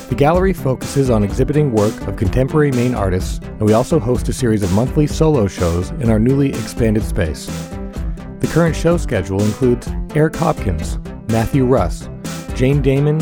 [0.10, 4.34] The gallery focuses on exhibiting work of contemporary Maine artists, and we also host a
[4.34, 7.48] series of monthly solo shows in our newly expanded space.
[8.39, 12.08] The current show schedule includes Eric Hopkins, Matthew Russ,
[12.54, 13.20] Jane Dahmen,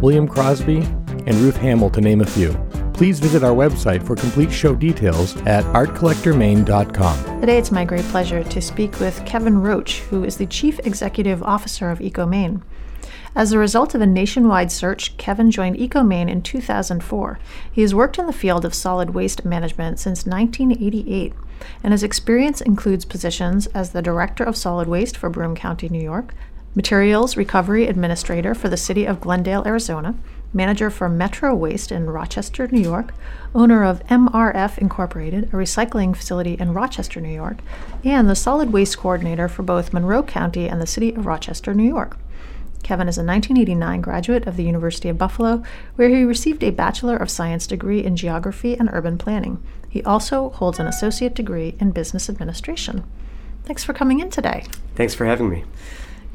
[0.00, 0.80] William Crosby,
[1.26, 2.65] and Ruth Hamill, to name a few.
[2.96, 7.40] Please visit our website for complete show details at artcollectormaine.com.
[7.42, 11.42] Today, it's my great pleasure to speak with Kevin Roche, who is the Chief Executive
[11.42, 12.62] Officer of EcoMaine.
[13.34, 17.38] As a result of a nationwide search, Kevin joined EcoMaine in 2004.
[17.70, 21.34] He has worked in the field of solid waste management since 1988,
[21.82, 26.02] and his experience includes positions as the Director of Solid Waste for Broome County, New
[26.02, 26.32] York,
[26.74, 30.14] Materials Recovery Administrator for the City of Glendale, Arizona,
[30.56, 33.12] Manager for Metro Waste in Rochester, New York,
[33.54, 37.58] owner of MRF Incorporated, a recycling facility in Rochester, New York,
[38.02, 41.86] and the Solid Waste Coordinator for both Monroe County and the City of Rochester, New
[41.86, 42.16] York.
[42.82, 45.62] Kevin is a 1989 graduate of the University of Buffalo,
[45.96, 49.62] where he received a Bachelor of Science degree in Geography and Urban Planning.
[49.88, 53.04] He also holds an associate degree in Business Administration.
[53.64, 54.64] Thanks for coming in today.
[54.94, 55.64] Thanks for having me.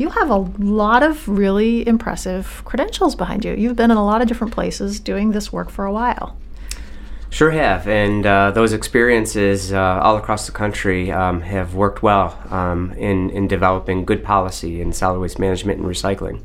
[0.02, 3.54] You have a lot of really impressive credentials behind you.
[3.54, 6.36] You've been in a lot of different places doing this work for a while.
[7.30, 12.36] Sure have, and uh, those experiences uh, all across the country um, have worked well
[12.50, 16.42] um, in in developing good policy in solid waste management and recycling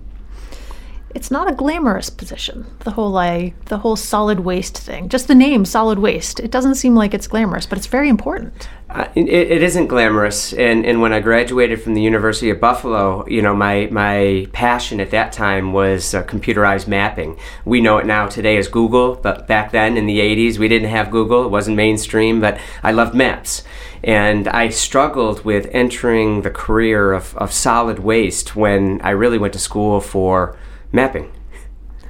[1.16, 2.66] it's not a glamorous position.
[2.80, 6.40] The whole like the whole solid waste thing, just the name solid waste.
[6.40, 8.68] It doesn't seem like it's glamorous, but it's very important.
[8.90, 13.26] Uh, it, it isn't glamorous, and, and when I graduated from the University of Buffalo,
[13.28, 17.38] you know, my my passion at that time was uh, computerized mapping.
[17.64, 20.90] We know it now today as Google, but back then in the '80s, we didn't
[20.90, 21.46] have Google.
[21.46, 23.64] It wasn't mainstream, but I loved maps.
[24.04, 29.54] And I struggled with entering the career of, of solid waste when I really went
[29.54, 30.56] to school for
[30.92, 31.32] mapping.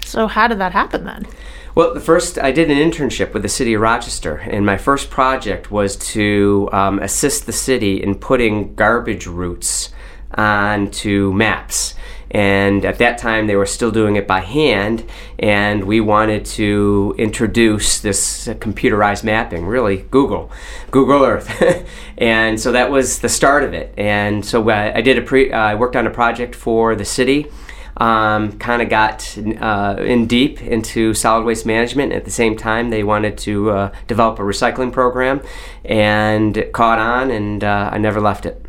[0.04, 1.26] So, how did that happen then?
[1.74, 5.10] Well, the first, I did an internship with the city of Rochester, and my first
[5.10, 9.90] project was to um, assist the city in putting garbage routes
[10.32, 11.94] onto maps.
[12.30, 15.04] And at that time, they were still doing it by hand,
[15.38, 20.50] and we wanted to introduce this computerized mapping, really, Google,
[20.90, 21.86] Google Earth.
[22.18, 23.92] and so that was the start of it.
[23.98, 27.04] And so I, I did a pre, uh, I worked on a project for the
[27.04, 27.50] city
[27.96, 32.12] um, kind of got uh, in deep into solid waste management.
[32.12, 35.40] At the same time, they wanted to uh, develop a recycling program,
[35.85, 38.64] and it caught on, and uh, I never left it.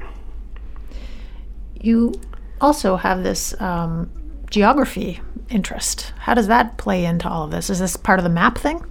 [1.80, 2.13] You
[2.62, 4.10] also have this um,
[4.50, 6.13] geography interest.
[6.20, 7.70] How does that play into all of this?
[7.70, 8.84] Is this part of the map thing?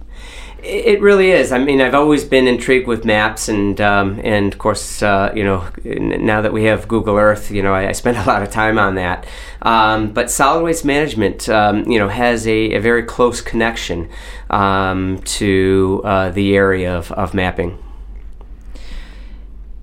[0.63, 1.51] It really is.
[1.51, 5.43] I mean, I've always been intrigued with maps, and um, and of course, uh, you
[5.43, 8.49] know, now that we have Google Earth, you know, I, I spend a lot of
[8.49, 9.27] time on that.
[9.61, 14.09] Um, but solid waste management, um, you know, has a, a very close connection
[14.49, 17.77] um, to uh, the area of, of mapping.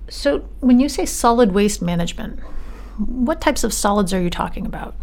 [0.09, 2.39] So, when you say solid waste management,
[2.97, 4.95] what types of solids are you talking about?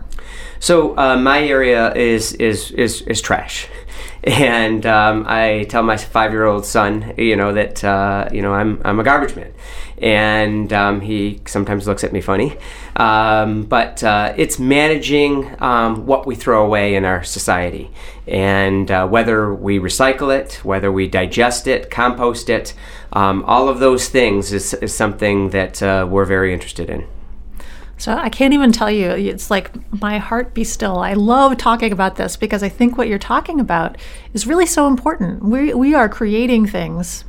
[0.61, 3.69] So uh, my area is is is, is trash,
[4.25, 8.55] and um, I tell my five year old son, you know that uh, you know
[8.55, 9.53] I'm I'm a garbage man,
[9.99, 12.57] and um, he sometimes looks at me funny,
[12.97, 17.91] um, but uh, it's managing um, what we throw away in our society,
[18.27, 22.75] and uh, whether we recycle it, whether we digest it, compost it,
[23.13, 27.07] um, all of those things is, is something that uh, we're very interested in.
[27.99, 29.11] So I can't even tell you.
[29.11, 30.99] It's like my heart be still.
[30.99, 33.97] I love talking about this because I think what you're talking about
[34.35, 35.45] is really so important.
[35.45, 37.25] We we are creating things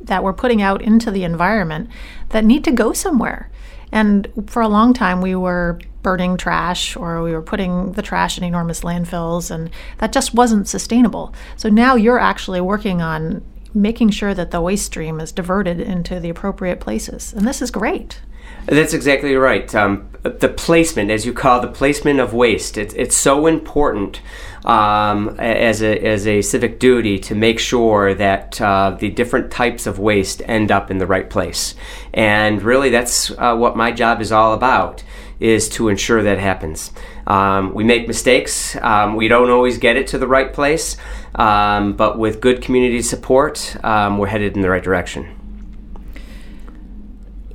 [0.00, 1.90] that we're putting out into the environment
[2.30, 3.50] that need to go somewhere.
[3.92, 8.36] And for a long time we were burning trash or we were putting the trash
[8.36, 11.34] in enormous landfills and that just wasn't sustainable.
[11.56, 16.20] So now you're actually working on making sure that the waste stream is diverted into
[16.20, 17.32] the appropriate places.
[17.32, 18.20] And this is great.
[18.66, 19.72] That's exactly right.
[19.74, 24.22] Um, the placement, as you call the placement of waste, it's, it's so important
[24.64, 29.86] um, as, a, as a civic duty to make sure that uh, the different types
[29.86, 31.74] of waste end up in the right place.
[32.14, 35.04] And really, that's uh, what my job is all about,
[35.40, 36.90] is to ensure that happens.
[37.26, 38.76] Um, we make mistakes.
[38.76, 40.96] Um, we don't always get it to the right place.
[41.34, 45.43] Um, but with good community support, um, we're headed in the right direction.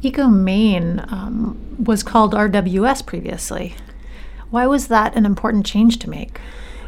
[0.04, 3.76] EcoMaine um, was called RWS previously.
[4.50, 6.39] Why was that an important change to make?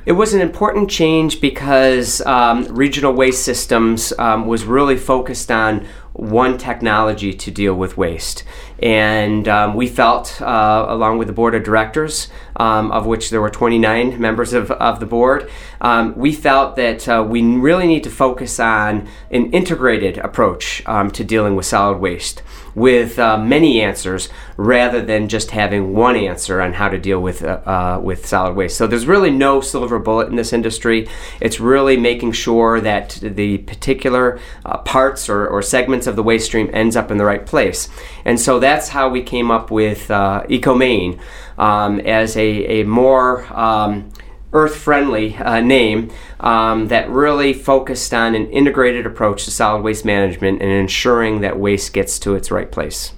[0.03, 5.86] It was an important change because um, regional waste systems um, was really focused on
[6.14, 8.43] one technology to deal with waste.
[8.82, 13.41] And um, we felt, uh, along with the board of directors, um, of which there
[13.41, 15.49] were 29 members of, of the board,
[15.82, 21.12] um, we felt that uh, we really need to focus on an integrated approach um,
[21.12, 22.41] to dealing with solid waste
[22.76, 27.43] with uh, many answers rather than just having one answer on how to deal with
[27.43, 28.78] uh, uh, with solid waste.
[28.78, 31.07] So there's really no silver bullet in this industry.
[31.39, 36.47] It's really making sure that the particular uh, parts or, or, segments of the waste
[36.47, 37.88] stream ends up in the right place.
[38.26, 41.19] And so that's how we came up with uh, EcoMaine
[41.57, 44.11] um, as a, a more um,
[44.53, 50.03] earth friendly uh, name um, that really focused on an integrated approach to solid waste
[50.03, 53.13] management and ensuring that waste gets to its right place.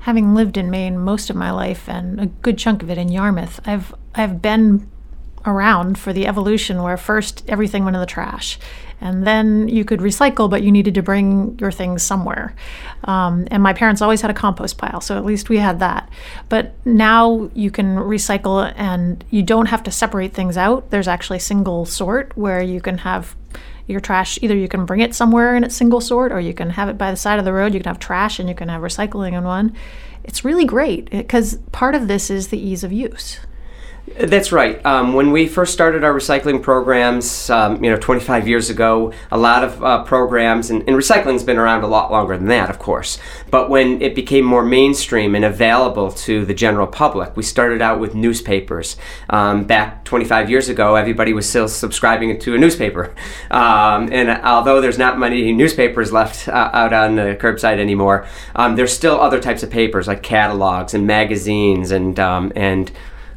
[0.00, 3.08] Having lived in Maine most of my life and a good chunk of it in
[3.08, 4.88] Yarmouth, I've I've been
[5.46, 8.58] around for the evolution where first everything went in the trash
[9.00, 12.54] and then you could recycle, but you needed to bring your things somewhere.
[13.04, 16.08] Um, and my parents always had a compost pile, so at least we had that.
[16.48, 20.90] But now you can recycle and you don't have to separate things out.
[20.90, 23.36] There's actually single sort where you can have
[23.86, 26.70] your trash either you can bring it somewhere in its single sort or you can
[26.70, 28.68] have it by the side of the road you can have trash and you can
[28.68, 29.74] have recycling in one
[30.24, 33.40] it's really great because part of this is the ease of use
[34.14, 34.84] that's right.
[34.84, 39.38] Um, when we first started our recycling programs, um, you know, 25 years ago, a
[39.38, 42.78] lot of uh, programs, and, and recycling's been around a lot longer than that, of
[42.78, 43.18] course.
[43.50, 48.00] But when it became more mainstream and available to the general public, we started out
[48.00, 48.96] with newspapers.
[49.30, 53.14] Um, back 25 years ago, everybody was still subscribing to a newspaper.
[53.50, 58.76] Um, and although there's not many newspapers left uh, out on the curbside anymore, um,
[58.76, 62.90] there's still other types of papers like catalogs and magazines and um, and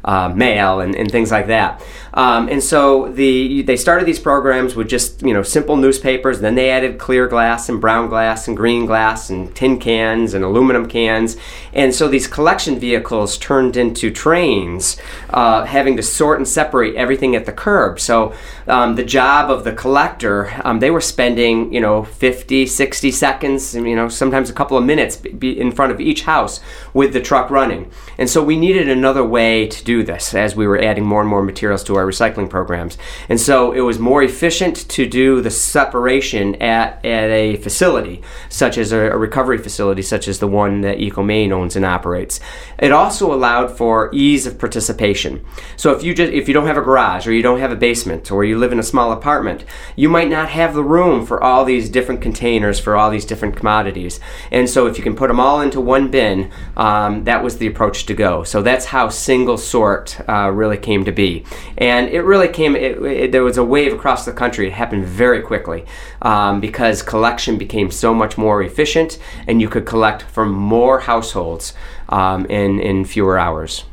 [0.04, 1.82] uh, mail and, and things like that.
[2.14, 6.40] Um, and so the they started these programs with just you know simple newspapers.
[6.40, 10.44] Then they added clear glass and brown glass and green glass and tin cans and
[10.44, 11.36] aluminum cans.
[11.72, 14.98] And so these collection vehicles turned into trains,
[15.30, 17.98] uh, having to sort and separate everything at the curb.
[17.98, 18.34] So
[18.66, 23.74] um, the job of the collector, um, they were spending you know 50, 60 seconds,
[23.74, 26.60] you know sometimes a couple of minutes in front of each house
[26.92, 27.90] with the truck running.
[28.18, 31.30] And so we needed another way to do this as we were adding more and
[31.30, 32.98] more materials to our our recycling programs.
[33.28, 38.76] And so it was more efficient to do the separation at, at a facility, such
[38.76, 42.40] as a, a recovery facility, such as the one that EcoMaine owns and operates.
[42.78, 45.44] It also allowed for ease of participation.
[45.76, 47.76] So if you just if you don't have a garage or you don't have a
[47.76, 49.64] basement or you live in a small apartment,
[49.96, 53.56] you might not have the room for all these different containers for all these different
[53.56, 54.20] commodities.
[54.50, 57.66] And so if you can put them all into one bin, um, that was the
[57.66, 58.42] approach to go.
[58.44, 61.44] So that's how single sort uh, really came to be.
[61.78, 62.74] And and it really came.
[62.74, 64.66] It, it, there was a wave across the country.
[64.66, 65.84] It happened very quickly
[66.22, 71.74] um, because collection became so much more efficient, and you could collect from more households
[72.08, 73.84] um, in in fewer hours.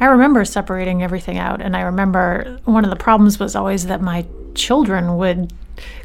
[0.00, 4.02] I remember separating everything out, and I remember one of the problems was always that
[4.02, 5.52] my children would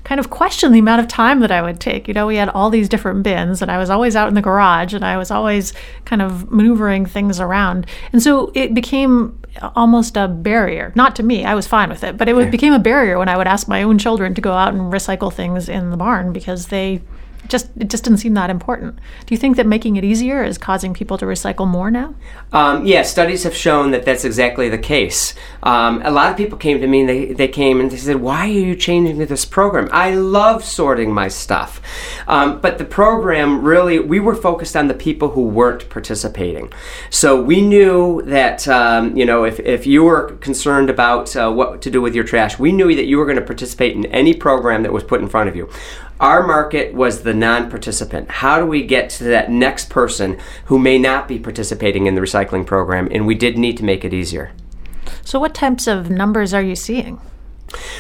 [0.04, 2.08] kind of question the amount of time that I would take.
[2.08, 4.42] You know, we had all these different bins, and I was always out in the
[4.42, 5.74] garage, and I was always
[6.06, 7.86] kind of maneuvering things around.
[8.14, 9.38] And so it became
[9.76, 10.94] almost a barrier.
[10.96, 12.50] Not to me, I was fine with it, but it yeah.
[12.50, 15.34] became a barrier when I would ask my own children to go out and recycle
[15.34, 17.02] things in the barn because they
[17.48, 19.00] just it just didn't seem that important.
[19.26, 22.16] Do you think that making it easier is causing people to recycle more now?
[22.52, 25.34] Um, yeah, studies have shown that that's exactly the case.
[25.64, 28.18] Um, a lot of people came to me and they, they came and they said,
[28.18, 29.90] "Why are you changing to this program?
[29.92, 31.82] I love sorting my stuff."
[32.28, 36.72] Um, but the program really, we were focused on the people who weren't participating.
[37.10, 41.82] So we knew that um, you know if if you were concerned about uh, what
[41.84, 44.34] to do with your trash, we knew that you were going to participate in any
[44.34, 45.70] program that was put in front of you.
[46.20, 48.30] Our market was the non participant.
[48.30, 52.22] How do we get to that next person who may not be participating in the
[52.22, 53.08] recycling program?
[53.12, 54.52] And we did need to make it easier.
[55.24, 57.22] So, what types of numbers are you seeing?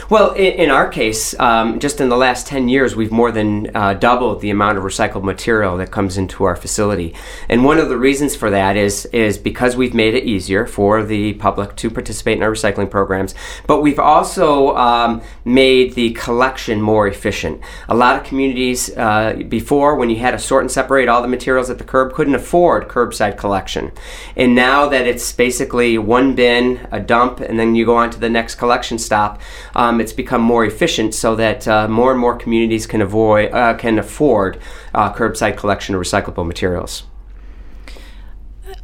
[0.09, 3.75] Well, in, in our case, um, just in the last 10 years, we've more than
[3.75, 7.13] uh, doubled the amount of recycled material that comes into our facility.
[7.49, 11.03] And one of the reasons for that is, is because we've made it easier for
[11.03, 16.81] the public to participate in our recycling programs, but we've also um, made the collection
[16.81, 17.61] more efficient.
[17.89, 21.27] A lot of communities uh, before, when you had to sort and separate all the
[21.27, 23.91] materials at the curb, couldn't afford curbside collection.
[24.35, 28.19] And now that it's basically one bin, a dump, and then you go on to
[28.19, 29.41] the next collection stop,
[29.75, 33.73] um, it's become more efficient so that uh, more and more communities can avoid uh,
[33.75, 34.59] can afford
[34.93, 37.03] uh, curbside collection of recyclable materials.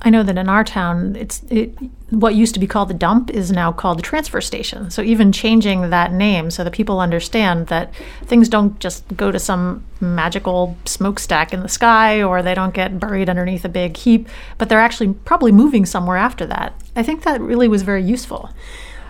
[0.05, 1.77] I know that in our town, it's it,
[2.09, 4.91] what used to be called the dump is now called the transfer station.
[4.91, 7.93] So even changing that name so that people understand that
[8.25, 12.99] things don't just go to some magical smokestack in the sky or they don't get
[12.99, 16.73] buried underneath a big heap, but they're actually probably moving somewhere after that.
[16.95, 18.49] I think that really was very useful.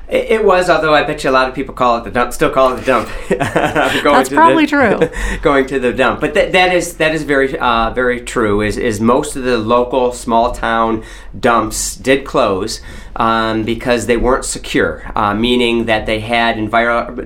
[0.10, 2.34] It, it was, although I bet you a lot of people call it the dump,
[2.34, 3.10] still call it the dump.
[3.30, 5.38] That's probably the, true.
[5.42, 8.62] going to the dump, but that, that is that is very uh, very true.
[8.62, 11.04] Is is most of the local small town
[11.40, 12.82] dumps did close
[13.16, 16.58] um, because they weren't secure, uh, meaning that they had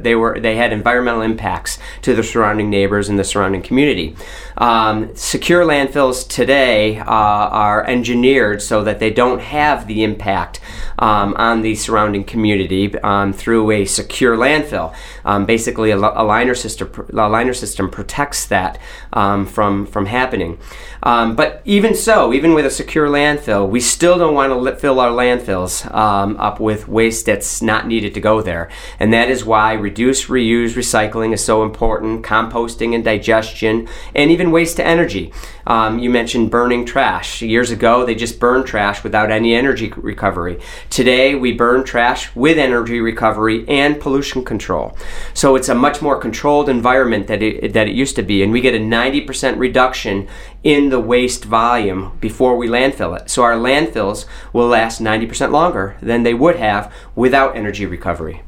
[0.04, 4.16] they were they had environmental impacts to the surrounding neighbors and the surrounding community.
[4.58, 10.60] Um, secure landfills today uh, are engineered so that they don't have the impact
[11.00, 14.96] um, on the surrounding community um, through a secure landfill.
[15.26, 18.80] Um, basically, a, a, liner system a liner system protects that
[19.14, 20.60] um, from from happening.
[21.04, 25.00] Um, but even so, even with a secure landfill, we still don't want to fill
[25.00, 28.70] our landfills um, up with waste that's not needed to go there.
[29.00, 34.52] And that is why reduce, reuse, recycling is so important, composting and digestion, and even
[34.52, 35.34] waste to energy.
[35.68, 37.42] Um, you mentioned burning trash.
[37.42, 40.60] Years ago, they just burned trash without any energy recovery.
[40.90, 44.98] Today, we burn trash with energy recovery and pollution control.
[45.34, 48.52] So it's a much more controlled environment that it, that it used to be, and
[48.52, 50.28] we get a 90% reduction
[50.64, 53.30] in the waste volume before we landfill it.
[53.30, 58.42] So our landfills will last 90% longer than they would have without energy recovery.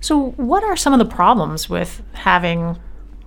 [0.00, 2.76] So, what are some of the problems with having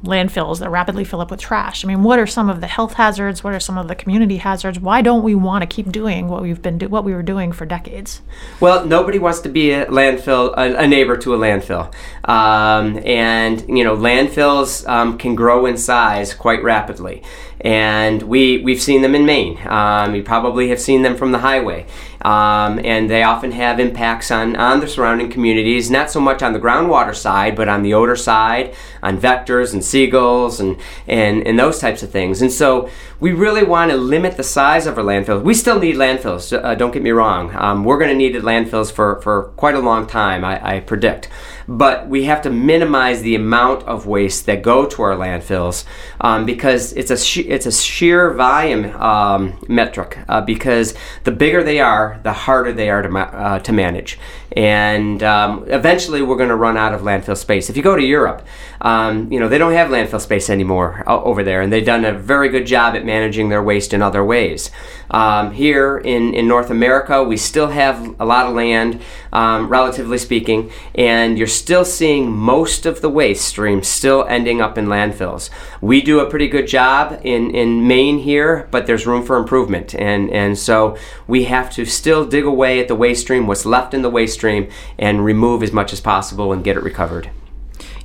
[0.06, 1.84] landfills that rapidly fill up with trash.
[1.84, 3.44] I mean, what are some of the health hazards?
[3.44, 4.80] What are some of the community hazards?
[4.80, 7.52] Why don't we want to keep doing what we've been do- what we were doing
[7.52, 8.22] for decades?
[8.60, 11.94] Well, nobody wants to be a landfill, a, a neighbor to a landfill,
[12.28, 17.24] um, and you know, landfills um, can grow in size quite rapidly
[17.62, 19.58] and we we've seen them in Maine.
[19.68, 21.86] Um, you probably have seen them from the highway,
[22.22, 25.90] um, and they often have impacts on on the surrounding communities.
[25.90, 29.84] Not so much on the groundwater side, but on the odor side, on vectors and
[29.84, 30.78] seagulls and
[31.08, 32.42] and and those types of things.
[32.42, 32.90] And so
[33.20, 35.44] we really want to limit the size of our landfills.
[35.44, 36.52] We still need landfills.
[36.52, 37.56] Uh, don't get me wrong.
[37.56, 40.44] Um, we're going to need landfills for for quite a long time.
[40.44, 41.30] I, I predict
[41.68, 45.84] but we have to minimize the amount of waste that go to our landfills
[46.22, 50.20] um, because it's a it's a sheer volume um, metric.
[50.28, 50.94] Uh, because
[51.24, 54.20] the bigger they are, the harder they are to ma- uh, to manage,
[54.56, 57.70] and um, eventually we're going to run out of landfill space.
[57.70, 58.46] If you go to Europe,
[58.82, 62.06] um, you know they don't have landfill space anymore uh, over there, and they've done
[62.06, 64.72] a very good job at managing their waste in other ways.
[65.12, 69.02] Um, here in, in North America, we still have a lot of land,
[69.32, 74.78] um, relatively speaking, and you're still seeing most of the waste stream still ending up
[74.78, 75.50] in landfills.
[75.82, 79.94] We do a pretty good job in, in Maine here, but there's room for improvement.
[79.96, 80.98] And, and so
[81.28, 84.36] we have to still dig away at the waste stream, what's left in the waste
[84.36, 87.30] stream, and remove as much as possible and get it recovered.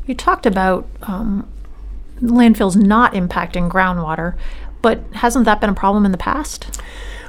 [0.07, 1.49] You talked about um,
[2.21, 4.35] landfills not impacting groundwater.
[4.83, 6.81] But hasn't that been a problem in the past?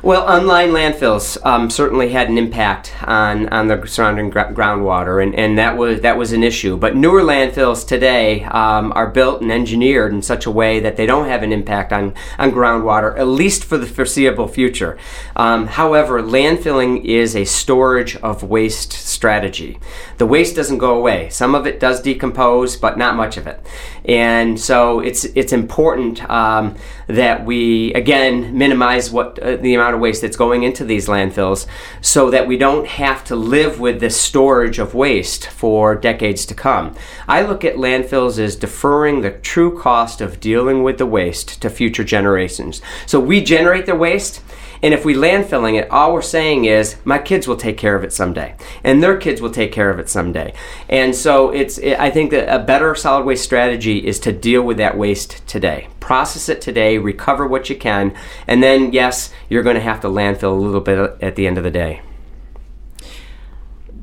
[0.03, 5.35] Well, online landfills um, certainly had an impact on, on the surrounding gr- groundwater, and,
[5.35, 6.75] and that was that was an issue.
[6.75, 11.05] But newer landfills today um, are built and engineered in such a way that they
[11.05, 14.97] don't have an impact on, on groundwater, at least for the foreseeable future.
[15.35, 19.79] Um, however, landfilling is a storage of waste strategy.
[20.17, 21.29] The waste doesn't go away.
[21.29, 23.63] Some of it does decompose, but not much of it.
[24.05, 26.75] And so it's it's important um,
[27.05, 31.67] that we again minimize what uh, the amount of waste that's going into these landfills,
[32.01, 36.55] so that we don't have to live with this storage of waste for decades to
[36.55, 36.95] come.
[37.27, 41.69] I look at landfills as deferring the true cost of dealing with the waste to
[41.69, 42.81] future generations.
[43.05, 44.41] So we generate the waste
[44.83, 48.03] and if we landfilling it, all we're saying is my kids will take care of
[48.03, 50.53] it someday, and their kids will take care of it someday.
[50.89, 54.61] And so it's it, I think that a better solid waste strategy is to deal
[54.61, 58.15] with that waste today, process it today, recover what you can,
[58.47, 61.57] and then yes, you're going to have to landfill a little bit at the end
[61.57, 62.01] of the day.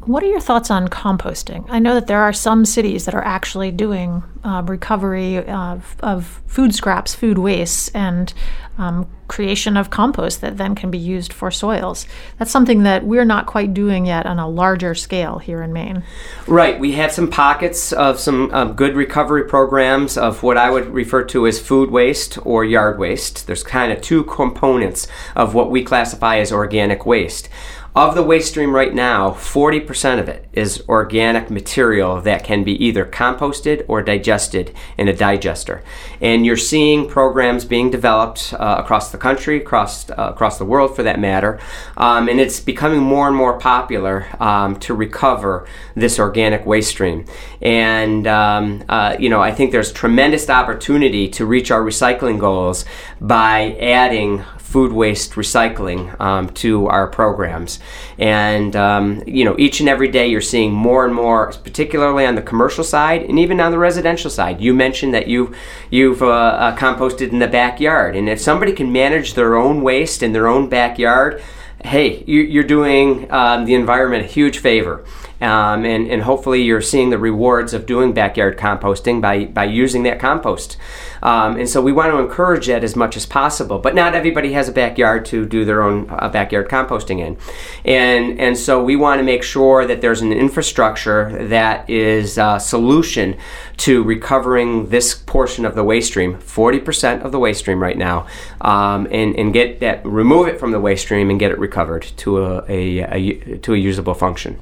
[0.09, 1.67] What are your thoughts on composting?
[1.69, 6.41] I know that there are some cities that are actually doing uh, recovery of, of,
[6.47, 8.33] food scraps, food wastes, and
[8.79, 12.07] um, creation of compost that then can be used for soils.
[12.39, 16.05] That's something that we're not quite doing yet on a larger scale here in Maine.
[16.47, 16.81] Right.
[16.81, 21.23] We have some pockets of some um, good recovery programs of what I would refer
[21.25, 23.47] to as food waste or yard waste.
[23.47, 25.07] There's kind of two components
[25.37, 27.51] of what we classify as organic waste.
[27.99, 32.73] Of the waste stream right now, 40% of it is organic material that can be
[32.85, 35.83] either composted or digested in a digester.
[36.21, 40.95] And you're seeing programs being developed uh, across the country, across, uh, across the world
[40.95, 41.59] for that matter,
[41.97, 47.25] um, and it's becoming more and more popular um, to recover this organic waste stream.
[47.61, 52.85] And, um, uh, you know, I think there's tremendous opportunity to reach our recycling goals
[53.21, 57.81] by adding food waste recycling um, to our programs.
[58.19, 62.35] And um, you know, each and every day you're seeing more and more, particularly on
[62.35, 64.61] the commercial side and even on the residential side.
[64.61, 65.57] You mentioned that you've,
[65.91, 70.23] you've uh, uh, composted in the backyard, and if somebody can manage their own waste
[70.23, 71.43] in their own backyard,
[71.83, 75.05] hey, you're doing um, the environment a huge favor.
[75.41, 80.03] Um, and, and hopefully you're seeing the rewards of doing backyard composting by, by using
[80.03, 80.77] that compost.
[81.23, 83.79] Um, and so we want to encourage that as much as possible.
[83.79, 87.37] But not everybody has a backyard to do their own uh, backyard composting in.
[87.85, 92.59] And, and so we want to make sure that there's an infrastructure that is a
[92.59, 93.37] solution
[93.79, 98.27] to recovering this portion of the waste stream, 40% of the waste stream right now,
[98.61, 102.03] um, and, and get that, remove it from the waste stream and get it recovered
[102.17, 104.59] to a, a, a to a usable function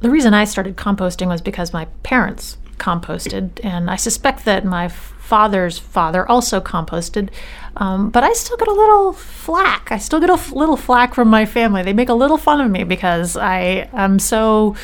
[0.00, 4.88] the reason I started composting was because my parents composted, and I suspect that my
[4.88, 7.28] father's father also composted.
[7.76, 9.92] Um, but I still get a little flack.
[9.92, 11.82] I still get a f- little flack from my family.
[11.82, 14.74] They make a little fun of me because I am so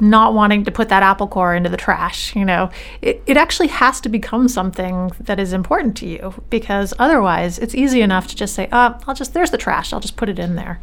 [0.00, 2.36] not wanting to put that apple core into the trash.
[2.36, 2.70] You know,
[3.00, 7.74] it, it actually has to become something that is important to you because otherwise it's
[7.74, 10.38] easy enough to just say, oh, I'll just, there's the trash, I'll just put it
[10.38, 10.80] in there.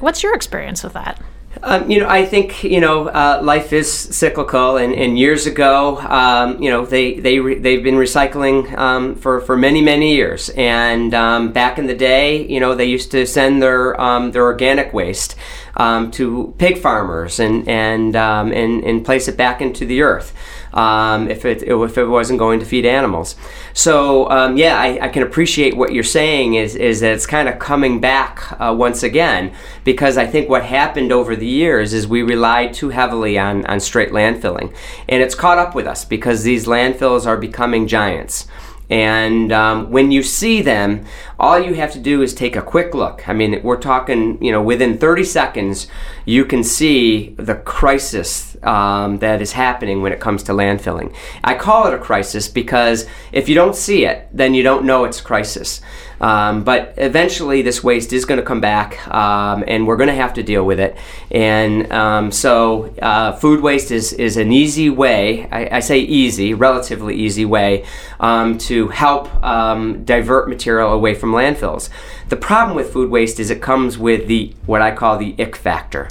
[0.00, 1.20] What's your experience with that?
[1.62, 5.98] Um, you know, I think you know uh, life is cyclical, and, and years ago,
[5.98, 10.50] um, you know, they they re- they've been recycling um, for for many many years,
[10.50, 14.44] and um, back in the day, you know, they used to send their um, their
[14.44, 15.36] organic waste
[15.76, 20.34] um, to pig farmers and and and and place it back into the earth
[20.74, 23.36] um, if it if it wasn't going to feed animals.
[23.72, 27.48] So um, yeah, I, I, can appreciate what you're saying is is that it's kind
[27.48, 29.54] of coming back uh, once again
[29.84, 33.78] because I think what happened over the years is we relied too heavily on on
[33.78, 34.74] straight landfilling,
[35.08, 38.46] and it's caught up with us because these landfills are becoming giants.
[38.90, 41.04] And um, when you see them,
[41.38, 43.28] all you have to do is take a quick look.
[43.28, 45.86] I mean, we're talking, you know, within 30 seconds,
[46.24, 51.14] you can see the crisis um, that is happening when it comes to landfilling.
[51.42, 55.04] I call it a crisis because if you don't see it, then you don't know
[55.04, 55.80] it's a crisis.
[56.20, 60.14] Um, but eventually, this waste is going to come back, um, and we're going to
[60.14, 60.96] have to deal with it.
[61.30, 66.54] And um, so, uh, food waste is, is an easy way, I, I say easy,
[66.54, 67.84] relatively easy way,
[68.20, 71.88] um, to help um, divert material away from landfills.
[72.28, 75.56] The problem with food waste is it comes with the what I call the ick
[75.56, 76.08] factor.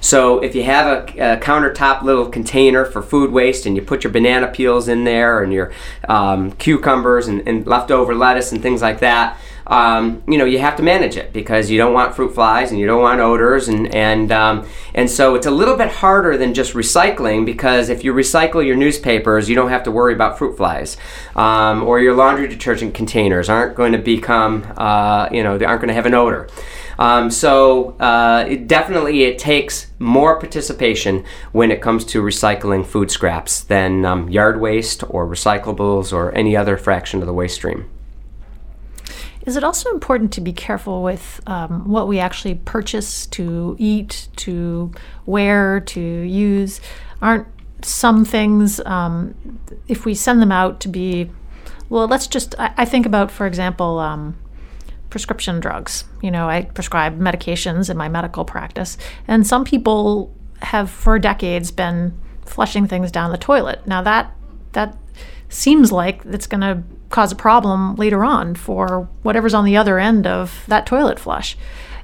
[0.00, 4.02] So if you have a, a, countertop little container for food waste and you put
[4.02, 5.72] your banana peels in there and your
[6.08, 10.76] um, cucumbers and, and, leftover lettuce and things like that, um, you know you have
[10.76, 13.94] to manage it because you don't want fruit flies and you don't want odors and
[13.94, 18.12] and um, and so it's a little bit harder than just recycling because if you
[18.12, 20.96] recycle your newspapers, you don't have to worry about fruit flies,
[21.36, 25.80] um, or your laundry detergent containers aren't going to become uh, you know they aren't
[25.80, 26.48] going to have an odor.
[27.00, 33.10] Um, so uh, it definitely it takes more participation when it comes to recycling food
[33.10, 37.90] scraps than um, yard waste or recyclables or any other fraction of the waste stream.
[39.46, 44.28] Is it also important to be careful with um, what we actually purchase to eat,
[44.36, 44.92] to
[45.24, 46.82] wear, to use?
[47.22, 47.48] Aren't
[47.82, 49.34] some things, um,
[49.88, 51.30] if we send them out to be,
[51.88, 54.36] well, let's just, I, I think about, for example, um,
[55.10, 56.04] prescription drugs.
[56.22, 58.96] You know, I prescribe medications in my medical practice,
[59.28, 63.86] and some people have for decades been flushing things down the toilet.
[63.86, 64.34] Now that
[64.72, 64.96] that
[65.48, 69.98] seems like it's going to cause a problem later on for whatever's on the other
[69.98, 71.56] end of that toilet flush.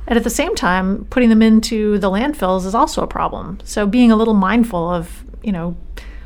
[0.07, 3.59] And at the same time, putting them into the landfills is also a problem.
[3.65, 5.77] So being a little mindful of, you know,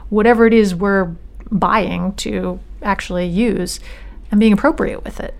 [0.09, 1.15] whatever it is we're
[1.51, 3.81] buying to actually use
[4.31, 5.35] and being appropriate with it.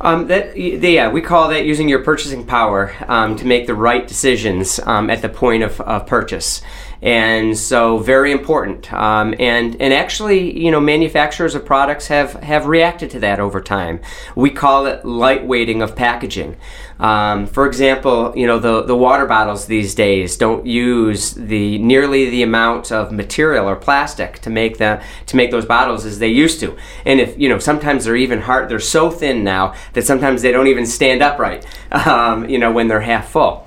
[0.00, 4.06] Um, that yeah, we call that using your purchasing power um, to make the right
[4.06, 6.60] decisions um, at the point of, of purchase.
[7.06, 8.92] And so very important.
[8.92, 13.60] Um, and and actually, you know, manufacturers of products have have reacted to that over
[13.60, 14.00] time.
[14.34, 16.56] We call it lightweighting of packaging.
[16.98, 22.28] Um, for example, you know the the water bottles these days don't use the nearly
[22.28, 26.28] the amount of material or plastic to make the to make those bottles as they
[26.28, 26.76] used to.
[27.04, 30.50] And if you know sometimes they're even hard, they're so thin now that sometimes they
[30.50, 31.64] don't even stand upright.
[32.06, 33.66] Um, you know when they're half full.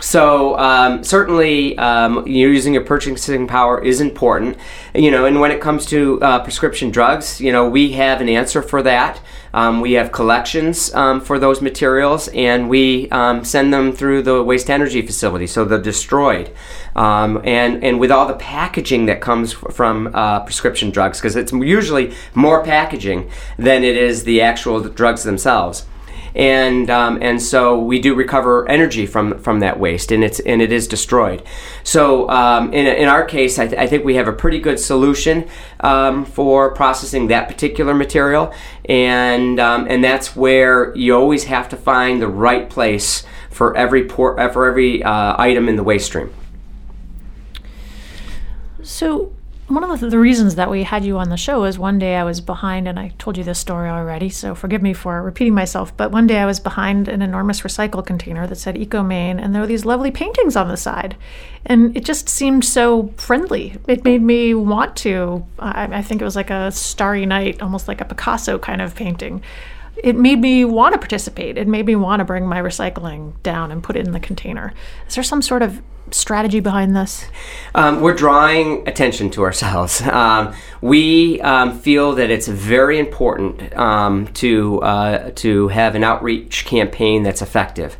[0.00, 4.56] So um, certainly, um, using your purchasing power is important.
[4.94, 8.28] You know, and when it comes to uh, prescription drugs, you know, we have an
[8.28, 9.20] answer for that.
[9.52, 14.42] Um, we have collections um, for those materials, and we um, send them through the
[14.42, 16.54] waste energy facility, so they're destroyed.
[16.94, 21.52] Um, and and with all the packaging that comes from uh, prescription drugs, because it's
[21.52, 25.84] usually more packaging than it is the actual drugs themselves
[26.34, 30.62] and um, and so we do recover energy from from that waste, and it's and
[30.62, 31.42] it is destroyed.
[31.82, 34.78] So um, in, in our case, I, th- I, think we have a pretty good
[34.78, 35.48] solution
[35.80, 38.52] um, for processing that particular material,
[38.84, 44.04] and um, and that's where you always have to find the right place for every
[44.04, 46.32] por- for every uh, item in the waste stream.
[48.82, 49.32] So
[49.70, 52.16] one of the, the, reasons that we had you on the show is one day
[52.16, 55.54] I was behind, and I told you this story already, so forgive me for repeating
[55.54, 55.96] myself.
[55.96, 59.62] But one day I was behind an enormous recycle container that said EcoMaine, and there
[59.62, 61.16] were these lovely paintings on the side.
[61.66, 63.76] And it just seemed so friendly.
[63.86, 65.46] It made me want to.
[65.58, 68.94] I, I think it was like a starry night, almost like a Picasso kind of
[68.94, 69.42] painting
[70.02, 71.58] it made me want to participate.
[71.58, 74.72] It made me want to bring my recycling down and put it in the container.
[75.06, 75.82] Is there some sort of
[76.14, 77.26] strategy behind this?
[77.74, 80.02] Um, we're drawing attention to ourselves.
[80.20, 86.66] Um, we um, feel that it's very important um, to uh, to have an outreach
[86.66, 87.96] campaign that's effective.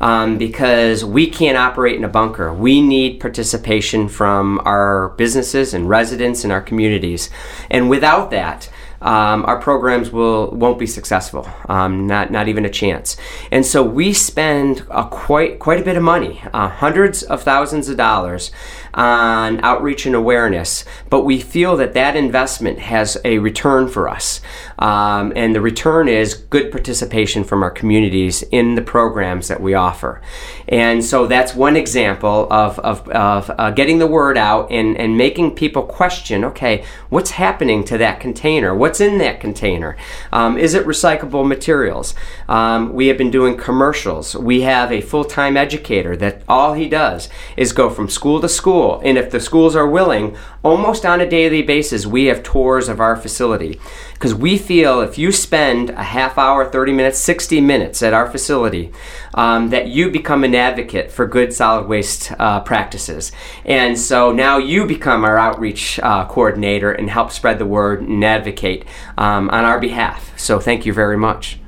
[0.00, 2.52] Um, because we can't operate in a bunker.
[2.54, 7.28] We need participation from our businesses and residents in our communities.
[7.70, 11.48] And without that, um, our programs will won't be successful.
[11.68, 13.16] Um, not not even a chance.
[13.50, 17.88] And so we spend a quite quite a bit of money, uh, hundreds of thousands
[17.88, 18.50] of dollars,
[18.94, 20.84] on outreach and awareness.
[21.08, 24.40] But we feel that that investment has a return for us,
[24.78, 29.74] um, and the return is good participation from our communities in the programs that we
[29.74, 30.20] offer.
[30.68, 35.16] And so that's one example of of, of uh, getting the word out and and
[35.16, 36.44] making people question.
[36.44, 38.74] Okay, what's happening to that container?
[38.74, 39.96] What's in that container.
[40.32, 42.14] Um, is it recyclable materials?
[42.48, 44.34] Um, we have been doing commercials.
[44.34, 48.48] We have a full time educator that all he does is go from school to
[48.48, 48.79] school.
[49.04, 53.00] And if the schools are willing, almost on a daily basis, we have tours of
[53.00, 53.80] our facility.
[54.14, 58.30] Because we feel if you spend a half hour, 30 minutes, 60 minutes at our
[58.30, 58.92] facility,
[59.34, 63.32] um, that you become an advocate for good solid waste uh, practices.
[63.64, 68.24] And so now you become our outreach uh, coordinator and help spread the word and
[68.24, 68.84] advocate
[69.16, 70.38] um, on our behalf.
[70.38, 71.59] So thank you very much.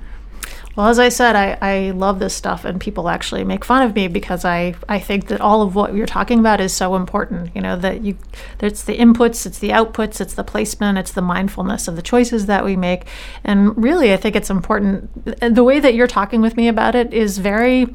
[0.75, 3.95] Well, as I said, I, I love this stuff, and people actually make fun of
[3.95, 7.55] me because I, I think that all of what you're talking about is so important.
[7.55, 8.17] You know, that you,
[8.59, 12.47] it's the inputs, it's the outputs, it's the placement, it's the mindfulness of the choices
[12.47, 13.05] that we make.
[13.45, 15.11] And really, I think it's important.
[15.55, 17.95] The way that you're talking with me about it is very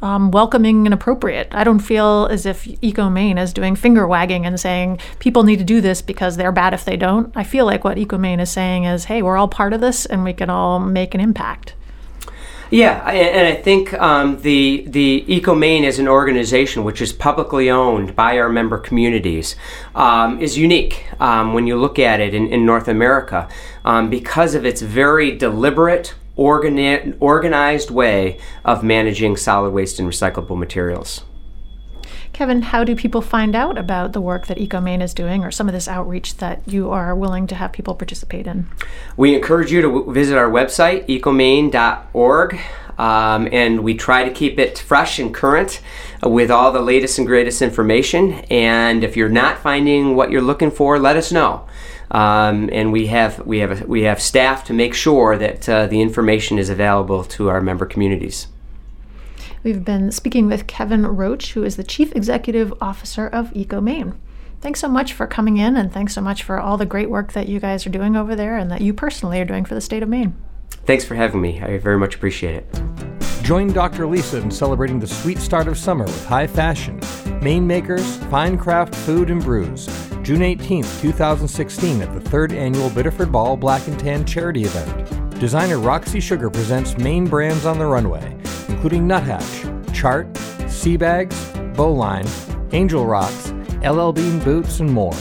[0.00, 1.48] um, welcoming and appropriate.
[1.52, 5.64] I don't feel as if EcoMaine is doing finger wagging and saying people need to
[5.64, 7.36] do this because they're bad if they don't.
[7.36, 10.22] I feel like what EcoMaine is saying is, hey, we're all part of this and
[10.22, 11.74] we can all make an impact.
[12.70, 18.16] Yeah, and I think um, the the EcoMaine as an organization, which is publicly owned
[18.16, 19.54] by our member communities,
[19.94, 23.48] um, is unique um, when you look at it in, in North America
[23.84, 30.56] um, because of its very deliberate, organi- organized way of managing solid waste and recyclable
[30.56, 31.22] materials.
[32.34, 35.68] Kevin, how do people find out about the work that EcoMaine is doing or some
[35.68, 38.66] of this outreach that you are willing to have people participate in?
[39.16, 42.58] We encourage you to w- visit our website, ecomaine.org.
[42.98, 45.80] Um, and we try to keep it fresh and current
[46.24, 48.32] with all the latest and greatest information.
[48.50, 51.66] And if you're not finding what you're looking for, let us know.
[52.10, 56.00] Um, and we have we have we have staff to make sure that uh, the
[56.00, 58.48] information is available to our member communities.
[59.64, 64.14] We've been speaking with Kevin Roche, who is the Chief Executive Officer of EcoMaine.
[64.60, 67.32] Thanks so much for coming in, and thanks so much for all the great work
[67.32, 69.80] that you guys are doing over there and that you personally are doing for the
[69.80, 70.36] state of Maine.
[70.84, 71.62] Thanks for having me.
[71.62, 72.82] I very much appreciate it.
[73.42, 74.06] Join Dr.
[74.06, 77.00] Lisa in celebrating the sweet start of summer with high fashion,
[77.40, 79.86] Maine makers, fine craft food and brews.
[80.22, 85.33] June 18th, 2016, at the third annual Biddeford Ball Black and Tan charity event.
[85.38, 88.34] Designer Roxy Sugar presents Maine brands on the runway
[88.68, 90.26] including Nuthatch, Chart,
[90.68, 92.26] Sea Bags, Bowline,
[92.72, 95.14] Angel Rocks, LL Bean boots, and more.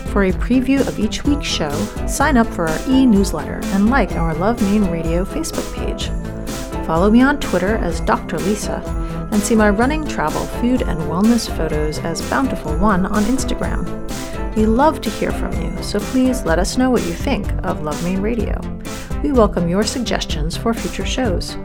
[0.09, 1.71] For a preview of each week's show,
[2.07, 6.11] sign up for our e newsletter and like our Love Maine Radio Facebook page.
[6.87, 8.39] Follow me on Twitter as Dr.
[8.41, 9.00] Lisa
[9.33, 13.87] and see my running, travel, food, and wellness photos as Bountiful One on Instagram.
[14.57, 17.83] We love to hear from you, so please let us know what you think of
[17.83, 18.61] Love Maine Radio.
[19.23, 21.57] We welcome your suggestions for future shows.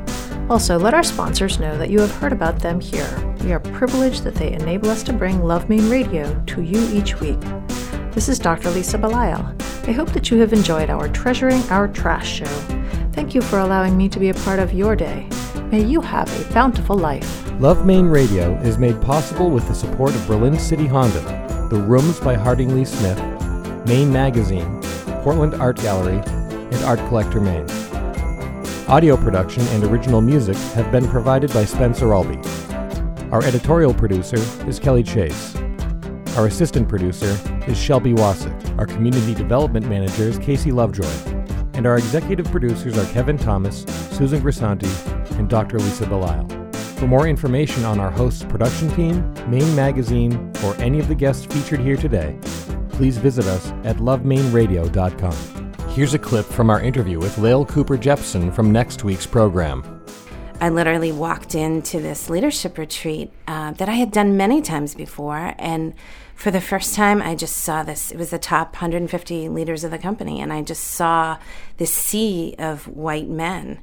[0.49, 3.36] Also, let our sponsors know that you have heard about them here.
[3.43, 7.20] We are privileged that they enable us to bring Love Maine Radio to you each
[7.20, 7.39] week.
[8.11, 8.70] This is Dr.
[8.70, 9.88] Lisa Belisle.
[9.88, 12.45] I hope that you have enjoyed our Treasuring Our Trash show.
[13.13, 15.28] Thank you for allowing me to be a part of your day.
[15.72, 17.51] May you have a bountiful life.
[17.59, 22.20] Love Maine Radio is made possible with the support of Berlin City Honda, The Rooms
[22.20, 23.18] by Harding Lee Smith,
[23.88, 24.80] Maine Magazine,
[25.24, 27.66] Portland Art Gallery, and Art Collector Maine.
[28.88, 32.47] Audio production and original music have been provided by Spencer Albee.
[33.32, 34.38] Our editorial producer
[34.68, 35.55] is Kelly Chase.
[36.38, 37.38] Our assistant producer
[37.68, 38.78] is Shelby Wasick.
[38.78, 41.36] Our community development manager is Casey Lovejoy
[41.76, 44.88] and our executive producers are Kevin Thomas, Susan Grisanti,
[45.38, 45.80] and Dr.
[45.80, 46.76] Lisa Belisle.
[46.98, 51.46] For more information on our host's production team, Maine Magazine, or any of the guests
[51.46, 52.38] featured here today,
[52.90, 55.90] please visit us at lovemaineradio.com.
[55.90, 59.84] Here's a clip from our interview with Lael Couper Jepson from next week's program.
[60.62, 65.54] I literally walked into this leadership retreat uh, that I had done many times before,
[65.60, 65.94] and
[66.36, 68.12] for the first time, I just saw this.
[68.12, 71.38] It was the top 150 leaders of the company, and I just saw
[71.78, 73.80] this sea of white men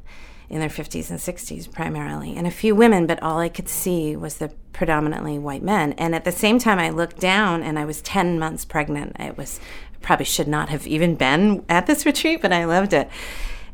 [0.52, 4.14] in their 50s and 60s primarily, and a few women, but all I could see
[4.14, 5.94] was the predominantly white men.
[5.94, 9.16] And at the same time, I looked down and I was 10 months pregnant.
[9.18, 9.58] It was
[10.02, 13.08] probably should not have even been at this retreat, but I loved it.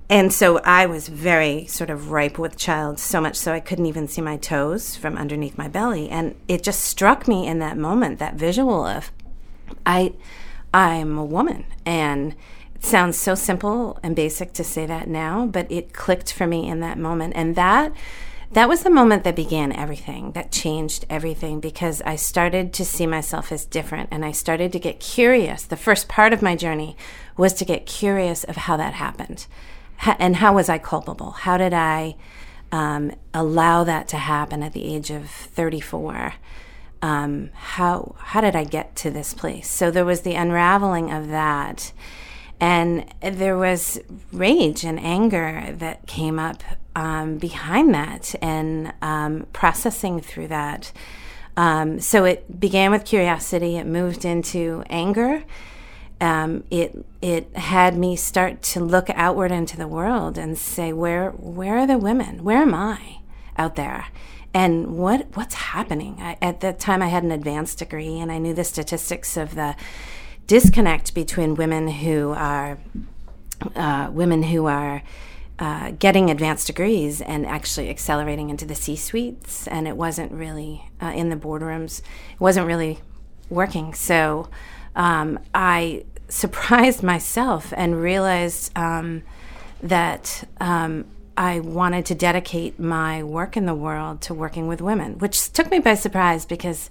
[0.09, 3.87] And so I was very sort of ripe with child, so much so I couldn't
[3.87, 6.09] even see my toes from underneath my belly.
[6.09, 9.11] And it just struck me in that moment, that visual of
[9.85, 10.14] I
[10.72, 11.64] I'm a woman.
[11.85, 12.37] And
[12.81, 16.81] sounds so simple and basic to say that now, but it clicked for me in
[16.81, 17.35] that moment.
[17.37, 17.93] And that
[18.53, 23.07] that was the moment that began everything, that changed everything because I started to see
[23.07, 25.64] myself as different and I started to get curious.
[25.64, 26.97] The first part of my journey
[27.37, 29.47] was to get curious of how that happened
[30.18, 31.33] and how was I culpable?
[31.33, 32.16] How did I
[32.72, 36.35] um, allow that to happen at the age of 34?
[37.01, 39.70] Um, how how did I get to this place?
[39.70, 41.93] So there was the unraveling of that,
[42.61, 44.00] and there was
[44.32, 46.62] rage and anger that came up
[46.96, 50.92] um, behind that, and um, processing through that.
[51.56, 53.76] Um, so it began with curiosity.
[53.76, 55.44] It moved into anger
[56.20, 61.30] um, it it had me start to look outward into the world and say, where
[61.30, 62.42] where are the women?
[62.42, 63.18] Where am I
[63.56, 64.06] out there?
[64.52, 66.16] And what what's happening?
[66.20, 69.54] I, at that time, I had an advanced degree, and I knew the statistics of
[69.54, 69.76] the
[70.49, 72.78] disconnect between women who are
[73.76, 75.03] uh, women who are
[75.59, 80.90] uh, getting advanced degrees and actually accelerating into the C suites, and it wasn't really
[81.03, 82.01] uh, in the boardrooms.
[82.01, 82.99] It wasn't really
[83.51, 83.94] working.
[83.94, 84.49] So
[84.96, 89.22] um, I surprised myself and realized um,
[89.82, 95.18] that um, I wanted to dedicate my work in the world to working with women,
[95.18, 96.90] which took me by surprise because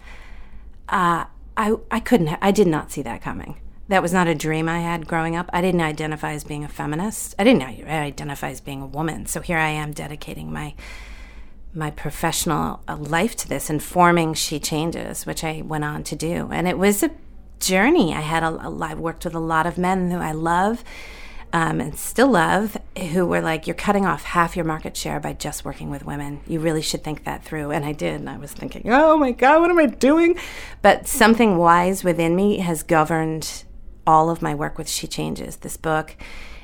[0.89, 1.25] uh,
[1.57, 3.59] I I couldn't ha- I did not see that coming.
[3.89, 5.49] That was not a dream I had growing up.
[5.53, 7.35] I didn't identify as being a feminist.
[7.39, 9.25] I didn't identify as being a woman.
[9.25, 10.75] So here I am dedicating my
[11.73, 16.49] my professional uh, life to this, informing She Changes, which I went on to do,
[16.51, 17.11] and it was a
[17.59, 18.13] journey.
[18.13, 20.83] I had a, a I've worked with a lot of men who I love
[21.53, 22.77] um, and still love
[23.11, 26.41] who were like, "You're cutting off half your market share by just working with women.
[26.47, 28.15] You really should think that through." And I did.
[28.15, 30.37] And I was thinking, "Oh my God, what am I doing?"
[30.81, 33.63] But something wise within me has governed
[34.05, 36.15] all of my work with She Changes, this book,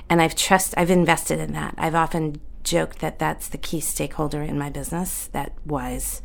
[0.10, 0.74] and I've trust.
[0.78, 1.76] I've invested in that.
[1.78, 5.28] I've often joked that that's the key stakeholder in my business.
[5.28, 6.22] That wise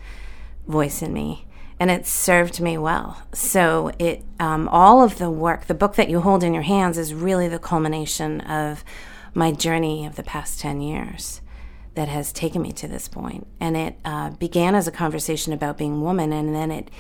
[0.67, 1.48] voice in me
[1.81, 3.23] and it served me well.
[3.33, 6.99] So it um, all of the work, the book that you hold in your hands,
[6.99, 8.85] is really the culmination of
[9.35, 11.41] my journey of the past ten years.
[11.99, 13.45] that has taken me to this point.
[13.59, 16.93] And it uh, began as a conversation about being woman, and then it,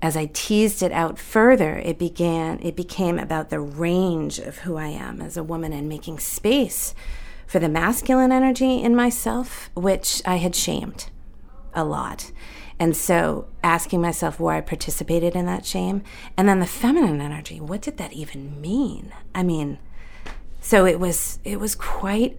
[0.00, 2.58] as I teased it out further, it began.
[2.62, 6.94] It became about the range of who I am as a woman and making space
[7.46, 11.10] for the masculine energy in myself, which I had shamed
[11.74, 12.32] a lot.
[12.80, 16.02] And so asking myself where I participated in that shame.
[16.36, 19.12] And then the feminine energy, what did that even mean?
[19.34, 19.78] I mean,
[20.60, 22.38] so it was it was quite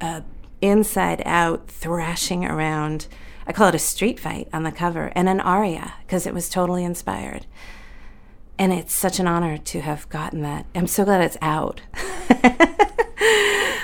[0.00, 0.22] a
[0.60, 3.08] inside out thrashing around.
[3.46, 6.48] I call it a street fight on the cover and an aria because it was
[6.48, 7.46] totally inspired.
[8.58, 10.66] And it's such an honor to have gotten that.
[10.74, 11.80] I'm so glad it's out.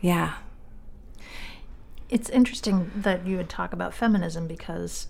[0.00, 0.34] yeah.
[2.08, 5.06] It's interesting that you would talk about feminism because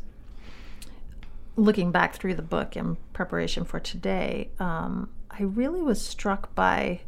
[1.57, 7.01] looking back through the book in preparation for today, um, I really was struck by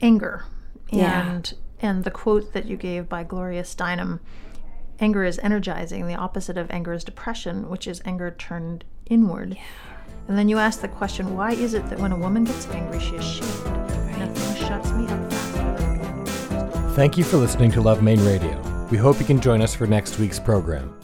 [0.00, 0.44] anger
[0.90, 1.28] Yeah.
[1.30, 4.20] and and the quote that you gave by Gloria Steinem.
[4.98, 6.06] Anger is energizing.
[6.06, 9.56] The opposite of anger is depression, which is anger turned inward.
[10.28, 13.00] And then you ask the question, why is it that when a woman gets angry,
[13.00, 13.64] she is shamed?
[14.18, 16.90] Nothing shuts me up faster than.
[16.94, 18.60] Thank you for listening to Love Maine Radio.
[18.90, 20.94] We hope you can join us for next week's program.